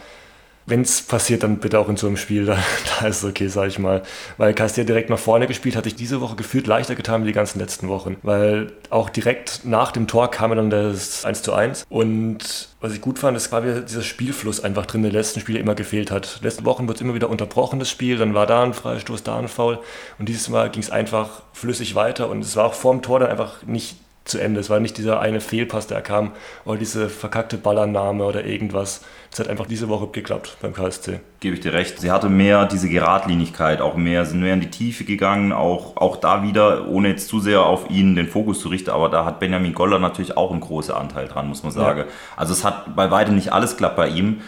wenn 0.67 0.83
es 0.83 1.03
passiert, 1.03 1.43
dann 1.43 1.59
bitte 1.59 1.79
auch 1.79 1.89
in 1.89 1.97
so 1.97 2.07
einem 2.07 2.17
Spiel, 2.17 2.45
da, 2.47 2.59
da 3.01 3.07
ist 3.07 3.19
es 3.19 3.25
okay, 3.25 3.49
sag 3.49 3.69
ich 3.69 3.79
mal. 3.79 4.03
Weil 4.37 4.53
Castillo 4.53 4.87
direkt 4.87 5.11
nach 5.11 5.19
vorne 5.19 5.47
gespielt, 5.47 5.77
hat 5.77 5.85
sich 5.85 5.95
diese 5.95 6.21
Woche 6.21 6.37
gefühlt 6.37 6.67
leichter 6.67 6.95
getan 6.95 7.23
wie 7.23 7.29
die 7.29 7.33
ganzen 7.33 7.59
letzten 7.59 7.89
Wochen. 7.89 8.17
Weil 8.23 8.73
auch 8.91 9.09
direkt 9.09 9.65
nach 9.65 9.93
dem 9.93 10.07
Tor 10.09 10.31
kam 10.31 10.55
dann 10.55 10.71
das 10.71 11.25
1 11.25 11.43
zu 11.43 11.53
1. 11.53 11.87
Und 11.89 12.69
was 12.81 12.93
ich 12.93 13.01
gut 13.01 13.19
fand, 13.19 13.37
ist 13.37 13.53
wieder 13.53 13.81
dieser 13.81 14.03
Spielfluss 14.03 14.63
einfach 14.63 14.87
drin, 14.87 15.03
der 15.03 15.13
letzten 15.13 15.41
Spiele 15.41 15.59
immer 15.59 15.75
gefehlt 15.75 16.11
hat. 16.11 16.41
Letzten 16.43 16.65
Wochen 16.65 16.89
wird 16.89 16.99
es 16.99 17.03
immer 17.03 17.15
wieder 17.15 17.31
unterbrochen, 17.31 17.79
das 17.79 17.91
Spiel, 17.91 18.19
dann 18.19 18.35
war 18.35 18.47
da 18.47 18.63
ein 18.63 18.75
Freistoß, 18.75 19.23
da 19.23 19.39
ein 19.39 19.49
Foul. 19.49 19.79
Und 20.19 20.29
dieses 20.29 20.49
Mal 20.49 20.71
ging 20.71 20.83
es 20.83 20.91
einfach 20.91 21.43
flüssig 21.53 21.95
weiter 21.95 22.29
und 22.29 22.45
es 22.45 22.57
war 22.57 22.67
auch 22.67 22.75
vor 22.75 22.93
dem 22.93 23.03
Tor 23.03 23.21
dann 23.21 23.31
einfach 23.31 23.63
nicht 23.65 23.97
zu 24.27 24.39
Ende. 24.39 24.61
Es 24.61 24.69
war 24.71 24.81
nicht 24.81 24.99
dieser 24.99 25.21
eine 25.21 25.41
Fehlpass, 25.41 25.87
der 25.87 26.03
kam, 26.03 26.33
oder 26.65 26.79
diese 26.79 27.09
verkackte 27.09 27.57
Ballannahme 27.57 28.25
oder 28.25 28.45
irgendwas. 28.45 29.03
Es 29.33 29.39
hat 29.39 29.49
einfach 29.49 29.67
diese 29.67 29.89
Woche 29.89 30.09
geklappt 30.09 30.57
beim 30.61 30.73
KSC. 30.73 31.21
Gebe 31.41 31.55
ich 31.55 31.61
dir 31.61 31.73
recht. 31.73 32.01
Sie 32.01 32.11
hatte 32.11 32.29
mehr 32.29 32.67
diese 32.67 32.89
Geradlinigkeit, 32.89 33.81
auch 33.81 33.97
mehr, 33.97 34.25
sind 34.25 34.41
mehr 34.41 34.55
in 34.55 34.61
die 34.61 34.71
Tiefe 34.71 35.05
gegangen, 35.05 35.53
auch, 35.53 35.97
auch 35.97 36.17
da 36.17 36.43
wieder, 36.43 36.89
ohne 36.89 37.09
jetzt 37.09 37.29
zu 37.29 37.41
sehr 37.41 37.63
auf 37.63 37.91
ihn 37.91 38.17
den 38.17 38.29
Fokus 38.29 38.61
zu 38.61 38.69
richten, 38.69 38.91
aber 38.91 39.09
da 39.09 39.25
hat 39.25 39.39
Benjamin 39.39 39.75
Goller 39.75 39.99
natürlich 39.99 40.37
auch 40.37 40.51
einen 40.51 40.61
großen 40.61 40.95
Anteil 40.95 41.29
dran, 41.29 41.49
muss 41.49 41.63
man 41.63 41.73
sagen. 41.73 42.01
Ja. 42.01 42.07
Also 42.37 42.53
es 42.53 42.65
hat 42.65 42.97
bei 42.97 43.11
weitem 43.11 43.35
nicht 43.35 43.53
alles 43.53 43.77
klappt 43.77 43.97
bei 43.97 44.09
ihm, 44.09 44.41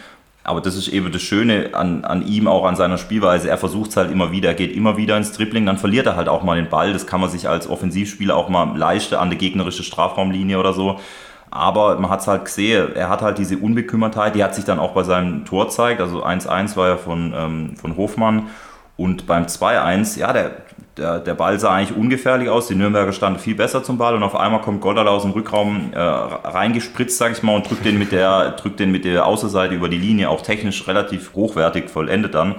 aber 0.43 0.61
das 0.61 0.75
ist 0.75 0.87
eben 0.87 1.11
das 1.11 1.21
Schöne 1.21 1.71
an, 1.73 2.05
an 2.05 2.25
ihm, 2.25 2.47
auch 2.47 2.65
an 2.65 2.75
seiner 2.75 2.97
Spielweise. 2.97 3.49
Er 3.49 3.57
versucht 3.57 3.91
es 3.91 3.97
halt 3.97 4.11
immer 4.11 4.31
wieder, 4.31 4.49
er 4.49 4.55
geht 4.55 4.75
immer 4.75 4.97
wieder 4.97 5.17
ins 5.17 5.31
Dribbling, 5.31 5.65
dann 5.65 5.77
verliert 5.77 6.07
er 6.07 6.15
halt 6.15 6.29
auch 6.29 6.43
mal 6.43 6.55
den 6.55 6.69
Ball. 6.69 6.93
Das 6.93 7.05
kann 7.05 7.21
man 7.21 7.29
sich 7.29 7.47
als 7.47 7.69
Offensivspieler 7.69 8.35
auch 8.35 8.49
mal 8.49 8.77
leisten 8.77 9.15
an 9.15 9.29
der 9.29 9.37
gegnerischen 9.37 9.83
Strafraumlinie 9.83 10.57
oder 10.57 10.73
so. 10.73 10.99
Aber 11.51 11.99
man 11.99 12.09
hat 12.09 12.21
es 12.21 12.27
halt 12.27 12.45
gesehen, 12.45 12.95
er 12.95 13.09
hat 13.09 13.21
halt 13.21 13.37
diese 13.37 13.57
Unbekümmertheit, 13.57 14.35
die 14.35 14.43
hat 14.43 14.55
sich 14.55 14.65
dann 14.65 14.79
auch 14.79 14.93
bei 14.93 15.03
seinem 15.03 15.45
Tor 15.45 15.65
gezeigt. 15.65 15.99
Also 15.99 16.23
1-1 16.23 16.75
war 16.77 16.87
ja 16.87 16.97
von, 16.97 17.33
ähm, 17.35 17.75
von 17.75 17.97
Hofmann. 17.97 18.47
Und 18.97 19.27
beim 19.27 19.45
2-1, 19.45 20.19
ja, 20.19 20.33
der, 20.33 20.51
der, 20.99 21.19
der 21.19 21.33
Ball 21.33 21.59
sah 21.59 21.73
eigentlich 21.73 21.97
ungefährlich 21.97 22.49
aus. 22.49 22.67
Die 22.67 22.75
Nürnberger 22.75 23.13
standen 23.13 23.39
viel 23.39 23.55
besser 23.55 23.83
zum 23.83 23.97
Ball 23.97 24.15
und 24.15 24.23
auf 24.23 24.35
einmal 24.35 24.61
kommt 24.61 24.81
Goddard 24.81 25.07
aus 25.07 25.23
dem 25.23 25.31
Rückraum 25.31 25.91
äh, 25.93 25.99
reingespritzt, 25.99 27.17
sag 27.17 27.31
ich 27.31 27.41
mal, 27.41 27.55
und 27.55 27.69
drückt 27.69 27.85
den, 27.85 27.97
mit 27.97 28.11
der, 28.11 28.51
drückt 28.51 28.79
den 28.79 28.91
mit 28.91 29.05
der 29.05 29.25
Außenseite 29.25 29.73
über 29.73 29.89
die 29.89 29.97
Linie, 29.97 30.29
auch 30.29 30.41
technisch 30.41 30.87
relativ 30.87 31.33
hochwertig 31.33 31.89
vollendet 31.89 32.35
dann. 32.35 32.55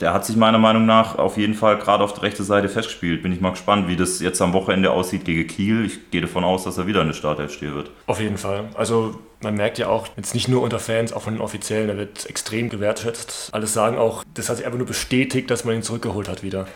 Der 0.00 0.12
hat 0.12 0.26
sich 0.26 0.36
meiner 0.36 0.58
Meinung 0.58 0.86
nach 0.86 1.18
auf 1.18 1.36
jeden 1.36 1.54
Fall 1.54 1.78
gerade 1.78 2.02
auf 2.02 2.12
der 2.14 2.24
rechten 2.24 2.42
Seite 2.42 2.68
festgespielt. 2.68 3.22
Bin 3.22 3.32
ich 3.32 3.40
mal 3.40 3.50
gespannt, 3.50 3.86
wie 3.86 3.94
das 3.94 4.18
jetzt 4.18 4.42
am 4.42 4.52
Wochenende 4.52 4.90
aussieht 4.90 5.24
gegen 5.24 5.46
Kiel. 5.46 5.84
Ich 5.84 6.10
gehe 6.10 6.20
davon 6.20 6.42
aus, 6.42 6.64
dass 6.64 6.78
er 6.78 6.88
wieder 6.88 7.00
in 7.00 7.06
der 7.06 7.14
Startelf 7.14 7.52
stehen 7.52 7.76
wird. 7.76 7.92
Auf 8.06 8.20
jeden 8.20 8.36
Fall. 8.36 8.64
Also 8.74 9.14
man 9.40 9.54
merkt 9.54 9.78
ja 9.78 9.86
auch, 9.86 10.08
jetzt 10.16 10.34
nicht 10.34 10.48
nur 10.48 10.62
unter 10.62 10.80
Fans, 10.80 11.12
auch 11.12 11.22
von 11.22 11.34
den 11.34 11.40
Offiziellen, 11.40 11.88
er 11.88 11.96
wird 11.96 12.28
extrem 12.28 12.70
gewertschätzt. 12.70 13.50
Alles 13.52 13.72
sagen 13.72 13.96
auch, 13.96 14.24
das 14.34 14.48
hat 14.48 14.56
sich 14.56 14.66
einfach 14.66 14.78
nur 14.78 14.86
bestätigt, 14.86 15.48
dass 15.50 15.64
man 15.64 15.76
ihn 15.76 15.82
zurückgeholt 15.82 16.28
hat 16.28 16.42
wieder. 16.42 16.66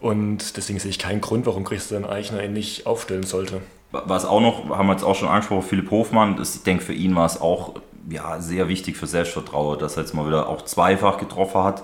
Und 0.00 0.56
deswegen 0.56 0.78
sehe 0.78 0.90
ich 0.90 0.98
keinen 0.98 1.20
Grund, 1.20 1.46
warum 1.46 1.64
Christian 1.64 2.04
Eichner 2.04 2.42
ihn 2.42 2.54
nicht 2.54 2.86
aufstellen 2.86 3.24
sollte. 3.24 3.60
Was 3.92 4.24
auch 4.24 4.40
noch, 4.40 4.70
haben 4.70 4.86
wir 4.86 4.92
jetzt 4.92 5.02
auch 5.02 5.16
schon 5.16 5.28
angesprochen, 5.28 5.62
Philipp 5.62 5.90
Hofmann, 5.90 6.36
das, 6.36 6.54
ich 6.54 6.62
denke 6.62 6.84
für 6.84 6.92
ihn 6.92 7.14
war 7.16 7.26
es 7.26 7.40
auch 7.40 7.74
ja, 8.08 8.40
sehr 8.40 8.68
wichtig 8.68 8.96
für 8.96 9.06
Selbstvertrauen, 9.06 9.78
dass 9.78 9.96
er 9.96 10.04
jetzt 10.04 10.14
mal 10.14 10.26
wieder 10.26 10.48
auch 10.48 10.64
zweifach 10.64 11.18
getroffen 11.18 11.62
hat. 11.62 11.82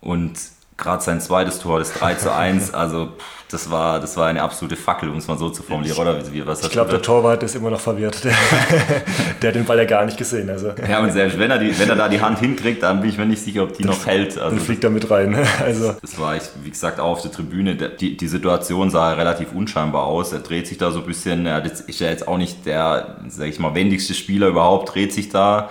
Und 0.00 0.38
gerade 0.78 1.02
sein 1.02 1.20
zweites 1.20 1.58
Tor, 1.58 1.80
das 1.80 1.92
3 1.92 2.14
zu 2.14 2.32
1, 2.32 2.72
also 2.74 3.12
das 3.50 3.70
war, 3.70 3.98
das 3.98 4.16
war 4.16 4.26
eine 4.26 4.42
absolute 4.42 4.76
Fackel, 4.76 5.08
um 5.08 5.16
es 5.16 5.26
mal 5.26 5.38
so 5.38 5.48
zu 5.48 5.62
formulieren, 5.62 5.96
oder? 5.98 6.32
Wie, 6.32 6.46
was 6.46 6.62
ich 6.62 6.70
glaube, 6.70 6.90
der 6.90 7.00
Torwart 7.00 7.42
ist 7.42 7.56
immer 7.56 7.70
noch 7.70 7.80
verwirrt. 7.80 8.22
Der, 8.22 8.32
der, 9.42 9.48
hat 9.48 9.54
den 9.54 9.64
Ball 9.64 9.78
ja 9.78 9.86
gar 9.86 10.04
nicht 10.04 10.18
gesehen. 10.18 10.50
Also. 10.50 10.72
Ja, 10.86 11.00
und 11.00 11.12
selbst 11.12 11.38
wenn 11.38 11.50
er, 11.50 11.58
die, 11.58 11.78
wenn 11.78 11.88
er 11.88 11.96
da 11.96 12.10
die 12.10 12.20
Hand 12.20 12.40
hinkriegt, 12.40 12.82
dann 12.82 13.00
bin 13.00 13.08
ich 13.08 13.16
mir 13.16 13.24
nicht 13.24 13.42
sicher, 13.42 13.62
ob 13.62 13.72
die 13.72 13.84
noch 13.84 14.04
hält. 14.04 14.38
Also, 14.38 14.54
dann 14.54 14.64
fliegt 14.64 14.84
er 14.84 14.90
mit 14.90 15.10
rein. 15.10 15.34
Also. 15.64 15.94
Das 15.98 16.18
war, 16.18 16.36
ich, 16.36 16.42
wie 16.62 16.68
gesagt, 16.68 17.00
auch 17.00 17.12
auf 17.12 17.22
der 17.22 17.32
Tribüne. 17.32 17.74
Die, 17.74 18.18
die 18.18 18.28
Situation 18.28 18.90
sah 18.90 19.14
relativ 19.14 19.52
unscheinbar 19.54 20.04
aus. 20.04 20.34
Er 20.34 20.40
dreht 20.40 20.66
sich 20.66 20.76
da 20.76 20.90
so 20.90 21.00
ein 21.00 21.06
bisschen, 21.06 21.46
er 21.46 21.64
ist 21.64 22.00
ja 22.00 22.08
jetzt 22.10 22.28
auch 22.28 22.36
nicht 22.36 22.66
der, 22.66 23.16
sag 23.28 23.46
ich 23.46 23.58
mal, 23.58 23.74
wendigste 23.74 24.12
Spieler 24.12 24.48
überhaupt, 24.48 24.94
dreht 24.94 25.14
sich 25.14 25.30
da 25.30 25.70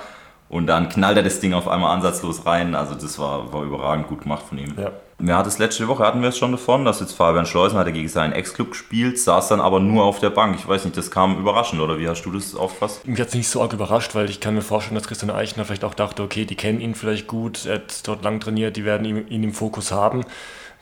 und 0.50 0.68
dann 0.68 0.90
knallt 0.90 1.18
er 1.18 1.24
das 1.24 1.40
Ding 1.40 1.54
auf 1.54 1.68
einmal 1.68 1.96
ansatzlos 1.96 2.46
rein. 2.46 2.76
Also 2.76 2.96
das 2.96 3.20
war, 3.20 3.52
war 3.52 3.64
überragend 3.64 4.08
gut 4.08 4.22
gemacht 4.22 4.44
von 4.48 4.58
ihm. 4.58 4.74
Ja. 4.78 4.92
Ja, 5.20 5.42
das 5.42 5.58
letzte 5.58 5.88
Woche 5.88 6.06
hatten 6.06 6.22
wir 6.22 6.30
es 6.30 6.38
schon 6.38 6.52
davon, 6.52 6.86
dass 6.86 7.00
jetzt 7.00 7.14
Fabian 7.14 7.48
Schleusen 7.48 7.80
hatte 7.80 7.92
gegen 7.92 8.08
seinen 8.08 8.34
Ex-Club 8.34 8.70
gespielt, 8.70 9.20
saß 9.20 9.48
dann 9.48 9.62
aber 9.62 9.80
nur 9.80 10.04
auf 10.04 10.20
der 10.20 10.30
Bank. 10.30 10.56
Ich 10.60 10.68
weiß 10.68 10.86
nicht, 10.86 10.96
das 10.96 11.10
kam 11.10 11.40
überraschend 11.40 11.82
oder 11.82 11.98
wie 11.98 12.08
hast 12.08 12.22
du 12.22 12.32
das 12.32 12.54
aufgefasst? 12.54 13.08
Mich 13.08 13.20
hat 13.20 13.30
es 13.30 13.34
nicht 13.34 13.50
so 13.50 13.64
arg 13.64 13.74
überrascht, 13.74 14.14
weil 14.14 14.30
ich 14.30 14.40
kann 14.40 14.54
mir 14.54 14.62
vorstellen, 14.62 14.94
dass 14.94 15.08
Christian 15.08 15.32
Eichner 15.32 15.66
vielleicht 15.66 15.84
auch 15.84 15.96
dachte, 15.96 16.22
okay, 16.22 16.46
die 16.46 16.56
kennen 16.56 16.80
ihn 16.80 16.94
vielleicht 16.94 17.26
gut, 17.26 17.66
er 17.66 17.76
hat 17.76 18.08
dort 18.08 18.24
lang 18.24 18.40
trainiert, 18.40 18.78
die 18.78 18.86
werden 18.86 19.06
ihn, 19.06 19.28
ihn 19.28 19.42
im 19.42 19.54
Fokus 19.54 19.92
haben, 19.92 20.24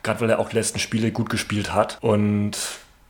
gerade 0.02 0.20
weil 0.20 0.28
er 0.28 0.38
auch 0.38 0.50
die 0.50 0.56
letzten 0.56 0.80
Spiele 0.80 1.12
gut 1.12 1.30
gespielt 1.30 1.72
hat 1.72 1.96
und 2.02 2.58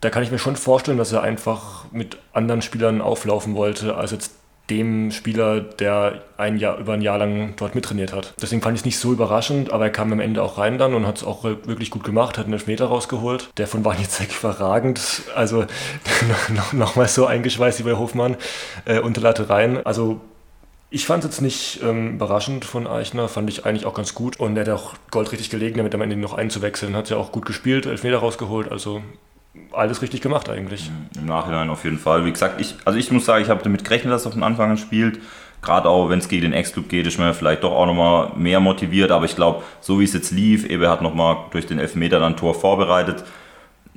da 0.01 0.11
kann 0.11 0.23
ich 0.23 0.31
mir 0.31 0.39
schon 0.39 0.55
vorstellen, 0.55 0.99
dass 0.99 1.11
er 1.11 1.23
einfach 1.23 1.87
mit 1.91 2.19
anderen 2.33 2.63
Spielern 2.63 3.01
auflaufen 3.01 3.57
wollte, 3.57 3.97
als 3.97 4.13
jetzt 4.13 4.31
dem 4.71 5.11
Spieler, 5.11 5.61
der 5.61 6.23
ein 6.37 6.59
Jahr, 6.59 6.79
über 6.79 6.95
ein 6.95 7.03
Jahr 7.03 7.19
lang 7.19 7.55
dort 7.57 7.75
mittrainiert 7.75 8.13
hat. 8.13 8.35
Deswegen 8.41 8.63
fand 8.63 8.75
ich 8.75 8.81
es 8.81 8.85
nicht 8.85 8.99
so 8.99 9.13
überraschend, 9.13 9.73
aber 9.73 9.85
er 9.85 9.91
kam 9.91 10.13
am 10.13 10.21
Ende 10.21 10.43
auch 10.43 10.59
rein 10.59 10.79
dann 10.79 10.95
und 10.95 11.07
hat 11.07 11.19
es 11.19 11.25
auch 11.25 11.45
wirklich 11.45 11.91
gut 11.91 12.05
gemacht, 12.05 12.37
hat 12.39 12.47
einen 12.47 12.55
Elfmeter 12.55 12.87
rausgeholt. 12.87 13.51
Der 13.59 13.69
von 13.69 13.85
Wanizek 13.85 14.31
überragend, 14.39 15.23
also 15.35 15.67
noch, 16.55 16.73
noch 16.73 16.97
mal 16.97 17.09
so 17.09 17.27
eingeschweißt 17.27 17.79
wie 17.81 17.91
bei 17.91 17.97
Hofmann, 17.97 18.37
äh, 18.85 19.01
unter 19.01 19.21
Latte 19.21 19.49
rein. 19.49 19.85
Also 19.87 20.21
ich 20.91 21.07
fand 21.07 21.25
es 21.25 21.31
jetzt 21.31 21.43
nicht 21.43 21.81
ähm, 21.83 22.15
überraschend 22.15 22.65
von 22.65 22.87
Eichner, 22.87 23.29
fand 23.29 23.51
ich 23.51 23.67
eigentlich 23.67 23.87
auch 23.87 23.95
ganz 23.95 24.15
gut. 24.15 24.39
Und 24.39 24.57
er 24.57 24.65
hat 24.65 24.71
auch 24.71 24.95
goldrichtig 25.11 25.51
gelegen, 25.51 25.79
damit 25.79 25.95
am 25.95 26.01
Ende 26.01 26.17
noch 26.17 26.35
einzuwechseln. 26.35 26.95
Hat 26.95 27.11
ja 27.11 27.17
auch 27.17 27.33
gut 27.33 27.45
gespielt, 27.45 27.87
Elfmeter 27.87 28.19
rausgeholt. 28.19 28.71
Also 28.71 29.03
alles 29.73 30.03
richtig 30.03 30.21
gemacht 30.21 30.49
eigentlich. 30.49 30.91
Im 31.19 31.27
Nachhinein 31.27 31.71
auf 31.71 31.85
jeden 31.85 31.99
Fall. 31.99 32.25
Wie 32.25 32.33
gesagt, 32.33 32.61
ich, 32.61 32.77
also 32.85 32.99
ich 32.99 33.11
muss 33.13 33.27
sagen, 33.27 33.43
ich 33.43 33.51
habe 33.51 33.63
damit 33.63 33.85
gerechnet, 33.85 34.13
dass 34.13 34.25
er 34.25 34.33
von 34.33 34.43
Anfang 34.43 34.71
an 34.71 34.79
spielt. 34.79 35.21
Gerade 35.63 35.89
auch, 35.89 36.11
wenn 36.11 36.19
es 36.19 36.29
gegen 36.29 36.43
den 36.43 36.53
Ex-Club 36.53 36.89
geht, 36.89 37.07
ist 37.07 37.19
man 37.19 37.35
vielleicht 37.35 37.65
doch 37.65 37.73
auch 37.73 37.87
nochmal 37.87 38.31
mehr 38.37 38.61
motiviert. 38.61 39.11
Aber 39.11 39.25
ich 39.25 39.37
glaube, 39.37 39.63
so 39.81 39.99
wie 40.01 40.05
es 40.05 40.13
jetzt 40.13 40.31
lief, 40.31 40.69
Ebe 40.69 40.89
hat 40.89 41.03
nochmal 41.03 41.37
durch 41.51 41.67
den 41.67 41.79
Elfmeter 41.79 42.21
dann 42.21 42.37
Tor 42.37 42.55
vorbereitet. 42.55 43.25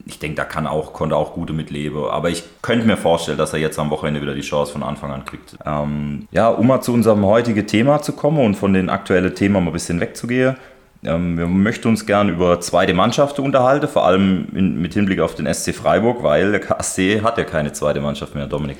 Ich 0.05 0.17
denke, 0.17 0.35
da 0.35 0.45
kann 0.45 0.65
auch, 0.65 0.93
konnte 0.93 1.15
auch 1.15 1.33
gute 1.33 1.53
mitleben. 1.53 2.05
Aber 2.05 2.29
ich 2.29 2.43
könnte 2.61 2.87
mir 2.87 2.97
vorstellen, 2.97 3.37
dass 3.37 3.53
er 3.53 3.59
jetzt 3.59 3.77
am 3.77 3.89
Wochenende 3.89 4.21
wieder 4.21 4.33
die 4.33 4.41
Chance 4.41 4.71
von 4.71 4.83
Anfang 4.83 5.11
an 5.11 5.25
kriegt. 5.25 5.57
Ähm, 5.65 6.27
ja, 6.31 6.49
um 6.49 6.67
mal 6.67 6.81
zu 6.81 6.93
unserem 6.93 7.25
heutigen 7.25 7.67
Thema 7.67 8.01
zu 8.01 8.13
kommen 8.13 8.43
und 8.43 8.55
von 8.55 8.73
den 8.73 8.89
aktuellen 8.89 9.35
Themen 9.35 9.55
mal 9.55 9.69
ein 9.69 9.73
bisschen 9.73 9.99
wegzugehen. 9.99 10.55
Ähm, 11.03 11.38
wir 11.38 11.48
möchten 11.48 11.88
uns 11.88 12.06
gerne 12.06 12.32
über 12.32 12.60
zweite 12.60 12.94
Mannschaften 12.94 13.41
unterhalten, 13.41 13.88
vor 13.88 14.06
allem 14.06 14.48
in, 14.53 14.82
mit 14.82 14.94
Hinblick 14.94 15.20
auf 15.22 15.36
den 15.36 15.51
SC 15.51 15.74
Freiburg, 15.74 16.24
weil 16.24 16.51
der 16.51 16.60
KSC 16.60 17.22
hat 17.22 17.38
ja 17.38 17.46
keine 17.46 17.72
zweite 17.72 18.01
Mannschaft 18.01 18.36
mehr, 18.36 18.48
Dominik. 18.48 18.77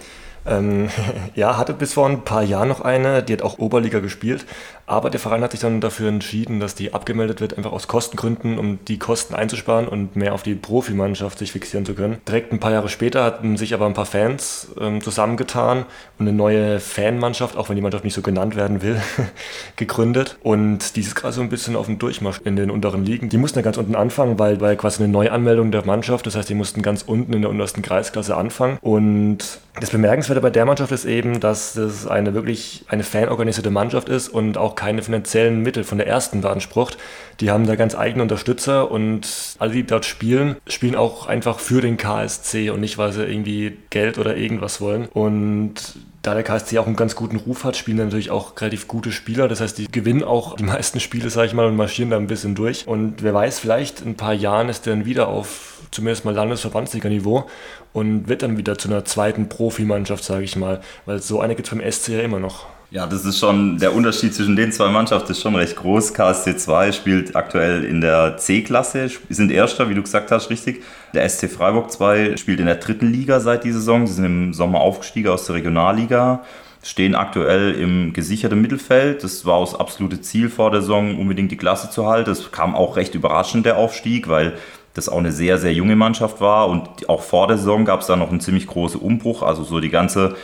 Ähm, 0.50 0.90
ja, 1.36 1.58
hatte 1.58 1.74
bis 1.74 1.94
vor 1.94 2.08
ein 2.08 2.24
paar 2.24 2.44
Jahren 2.44 2.68
noch 2.68 2.82
eine, 2.82 3.24
die 3.24 3.34
hat 3.34 3.42
auch 3.42 3.60
Oberliga 3.60 4.00
gespielt, 4.00 4.46
aber 4.90 5.12
der 5.12 5.20
Verein 5.20 5.44
hat 5.44 5.52
sich 5.52 5.60
dann 5.60 5.82
dafür 5.82 6.10
entschieden, 6.10 6.60
dass 6.60 6.74
die 6.74 6.94
abgemeldet 6.94 7.42
wird, 7.42 7.56
einfach 7.56 7.72
aus 7.72 7.88
Kostengründen, 7.88 8.58
um 8.58 8.80
die 8.86 8.98
Kosten 8.98 9.36
einzusparen 9.36 9.88
und 9.88 10.16
mehr 10.16 10.34
auf 10.34 10.42
die 10.42 10.56
Profimannschaft 10.56 11.38
sich 11.38 11.52
fixieren 11.52 11.86
zu 11.86 11.94
können. 11.94 12.18
Direkt 12.28 12.52
ein 12.52 12.60
paar 12.60 12.72
Jahre 12.72 12.90
später 12.90 13.24
hatten 13.24 13.56
sich 13.56 13.76
aber 13.76 13.86
ein 13.86 13.94
paar 13.94 14.08
Fans 14.08 14.70
ähm, 14.80 15.02
zusammengetan 15.02 15.86
und 16.18 16.28
eine 16.28 16.36
neue 16.36 16.80
Fanmannschaft, 16.80 17.56
auch 17.56 17.70
wenn 17.70 17.76
die 17.76 17.84
Mannschaft 17.84 18.04
nicht 18.04 18.16
so 18.16 18.24
genannt 18.24 18.56
werden 18.56 18.82
will, 18.82 19.00
gegründet. 19.76 20.38
Und 20.42 20.96
die 20.96 21.02
ist 21.02 21.16
gerade 21.16 21.34
so 21.34 21.42
ein 21.42 21.50
bisschen 21.50 21.76
auf 21.76 21.86
dem 21.86 22.00
Durchmarsch 22.00 22.42
in 22.44 22.56
den 22.56 22.72
unteren 22.72 23.06
Ligen. 23.06 23.30
Die 23.30 23.38
mussten 23.38 23.60
ja 23.60 23.64
ganz 23.64 23.78
unten 23.78 23.94
anfangen, 23.96 24.40
weil, 24.40 24.60
weil 24.60 24.76
quasi 24.76 25.04
eine 25.04 25.12
Neuanmeldung 25.14 25.72
der 25.72 25.86
Mannschaft, 25.86 26.26
das 26.26 26.36
heißt, 26.36 26.50
die 26.50 26.56
mussten 26.56 26.82
ganz 26.82 27.04
unten 27.04 27.34
in 27.34 27.42
der 27.42 27.52
untersten 27.52 27.84
Kreisklasse 27.84 28.36
anfangen. 28.36 28.80
Und 28.82 29.60
das 29.80 29.92
Bemerkenswerte 29.92 30.39
bei 30.40 30.50
der 30.50 30.66
Mannschaft 30.66 30.92
ist 30.92 31.06
eben, 31.06 31.40
dass 31.40 31.76
es 31.76 32.08
eine 32.08 32.34
wirklich 32.34 32.86
eine 32.88 33.04
fanorganisierte 33.04 33.70
Mannschaft 33.72 34.10
ist 34.10 34.30
und 34.30 34.58
auch 34.58 34.76
keine 34.76 35.02
finanziellen 35.02 35.62
Mittel 35.62 35.84
von 35.84 35.98
der 35.98 36.08
ersten 36.08 36.42
beansprucht. 36.42 36.98
Die 37.40 37.52
haben 37.52 37.66
da 37.66 37.76
ganz 37.76 37.96
eigene 37.96 38.24
Unterstützer 38.24 38.92
und 38.92 39.56
alle, 39.60 39.72
die 39.72 39.86
dort 39.86 40.06
spielen, 40.06 40.58
spielen 40.68 40.96
auch 40.96 41.28
einfach 41.28 41.60
für 41.60 41.82
den 41.82 41.98
KSC 41.98 42.70
und 42.70 42.82
nicht, 42.82 42.98
weil 42.98 43.12
sie 43.12 43.26
irgendwie 43.26 43.78
Geld 43.90 44.18
oder 44.18 44.36
irgendwas 44.36 44.82
wollen. 44.82 45.08
Und 45.08 45.96
da 46.22 46.34
der 46.34 46.44
KSC 46.44 46.78
auch 46.80 46.88
einen 46.88 46.96
ganz 46.96 47.16
guten 47.16 47.38
Ruf 47.38 47.64
hat, 47.64 47.78
spielen 47.78 47.98
natürlich 47.98 48.30
auch 48.30 48.60
relativ 48.60 48.88
gute 48.88 49.12
Spieler. 49.12 49.48
Das 49.48 49.62
heißt, 49.62 49.78
die 49.78 49.90
gewinnen 49.90 50.24
auch 50.24 50.56
die 50.58 50.64
meisten 50.64 51.00
Spiele, 51.00 51.30
sage 51.30 51.48
ich 51.48 51.54
mal, 51.54 51.66
und 51.66 51.76
marschieren 51.76 52.10
da 52.10 52.18
ein 52.18 52.28
bisschen 52.28 52.56
durch. 52.56 52.88
Und 52.88 53.24
wer 53.24 53.34
weiß, 53.34 53.60
vielleicht 53.60 54.02
in 54.02 54.10
ein 54.10 54.16
paar 54.16 54.34
Jahren 54.34 54.70
ist 54.70 54.86
der 54.86 54.96
dann 54.96 55.06
wieder 55.06 55.30
auf 55.30 55.82
zumindest 55.92 56.26
mal 56.26 56.34
Landesverbandsliga-Niveau 56.36 57.46
und 57.94 58.28
wird 58.28 58.44
dann 58.44 58.58
wieder 58.58 58.78
zu 58.78 58.90
einer 58.90 59.06
zweiten 59.06 59.50
Profimannschaft, 59.50 60.24
sage 60.24 60.44
ich 60.44 60.56
mal. 60.56 60.82
Weil 61.06 61.20
so 61.22 61.40
eine 61.40 61.56
gibt 61.56 61.72
es 61.72 61.78
beim 61.78 61.92
SC 61.92 62.10
ja 62.10 62.22
immer 62.22 62.40
noch. 62.40 62.68
Ja, 62.92 63.06
das 63.06 63.24
ist 63.24 63.38
schon, 63.38 63.78
der 63.78 63.94
Unterschied 63.94 64.34
zwischen 64.34 64.56
den 64.56 64.72
zwei 64.72 64.90
Mannschaften 64.90 65.32
ist 65.32 65.42
schon 65.42 65.56
recht 65.56 65.76
groß. 65.76 66.12
KSC 66.16 66.58
2 66.58 66.92
spielt 66.92 67.36
aktuell 67.36 67.84
in 67.84 68.02
der 68.02 68.38
C-Klasse, 68.38 69.12
sind 69.30 69.52
Erster, 69.52 69.92
wie 69.92 69.94
du 69.94 70.02
gesagt 70.02 70.32
hast, 70.32 70.50
richtig. 70.50 70.82
Der 71.14 71.30
SC 71.30 71.52
Freiburg 71.52 71.92
2 71.92 72.38
spielt 72.38 72.60
in 72.60 72.66
der 72.66 72.78
dritten 72.78 73.12
Liga 73.14 73.42
seit 73.42 73.64
dieser 73.64 73.78
Saison. 73.78 74.08
Sie 74.08 74.14
sind 74.14 74.26
im 74.26 74.54
Sommer 74.56 74.82
aufgestiegen 74.82 75.30
aus 75.30 75.46
der 75.46 75.58
Regionalliga, 75.58 76.44
stehen 76.82 77.14
aktuell 77.14 77.76
im 77.76 78.12
gesicherten 78.12 78.60
Mittelfeld. 78.60 79.24
Das 79.24 79.46
war 79.46 79.60
das 79.60 79.76
absolute 79.76 80.22
Ziel 80.22 80.50
vor 80.50 80.72
der 80.72 80.82
Saison, 80.82 81.20
unbedingt 81.20 81.52
die 81.52 81.58
Klasse 81.58 81.92
zu 81.92 82.08
halten. 82.08 82.32
Das 82.32 82.52
kam 82.52 82.74
auch 82.74 82.96
recht 82.98 83.14
überraschend, 83.14 83.68
der 83.68 83.78
Aufstieg, 83.78 84.30
weil 84.30 84.58
das 84.96 85.10
auch 85.10 85.20
eine 85.20 85.32
sehr, 85.32 85.60
sehr 85.60 85.74
junge 85.74 85.96
Mannschaft 85.96 86.42
war 86.42 86.68
und 86.68 87.08
auch 87.08 87.22
vor 87.22 87.48
der 87.48 87.58
Saison 87.58 87.86
gab 87.86 88.02
es 88.02 88.08
da 88.08 88.16
noch 88.16 88.32
einen 88.32 88.40
ziemlich 88.40 88.66
großen 88.66 89.00
Umbruch. 89.00 89.44
Also 89.44 89.64
so 89.64 89.80
die 89.80 89.90
ganze 89.90 90.36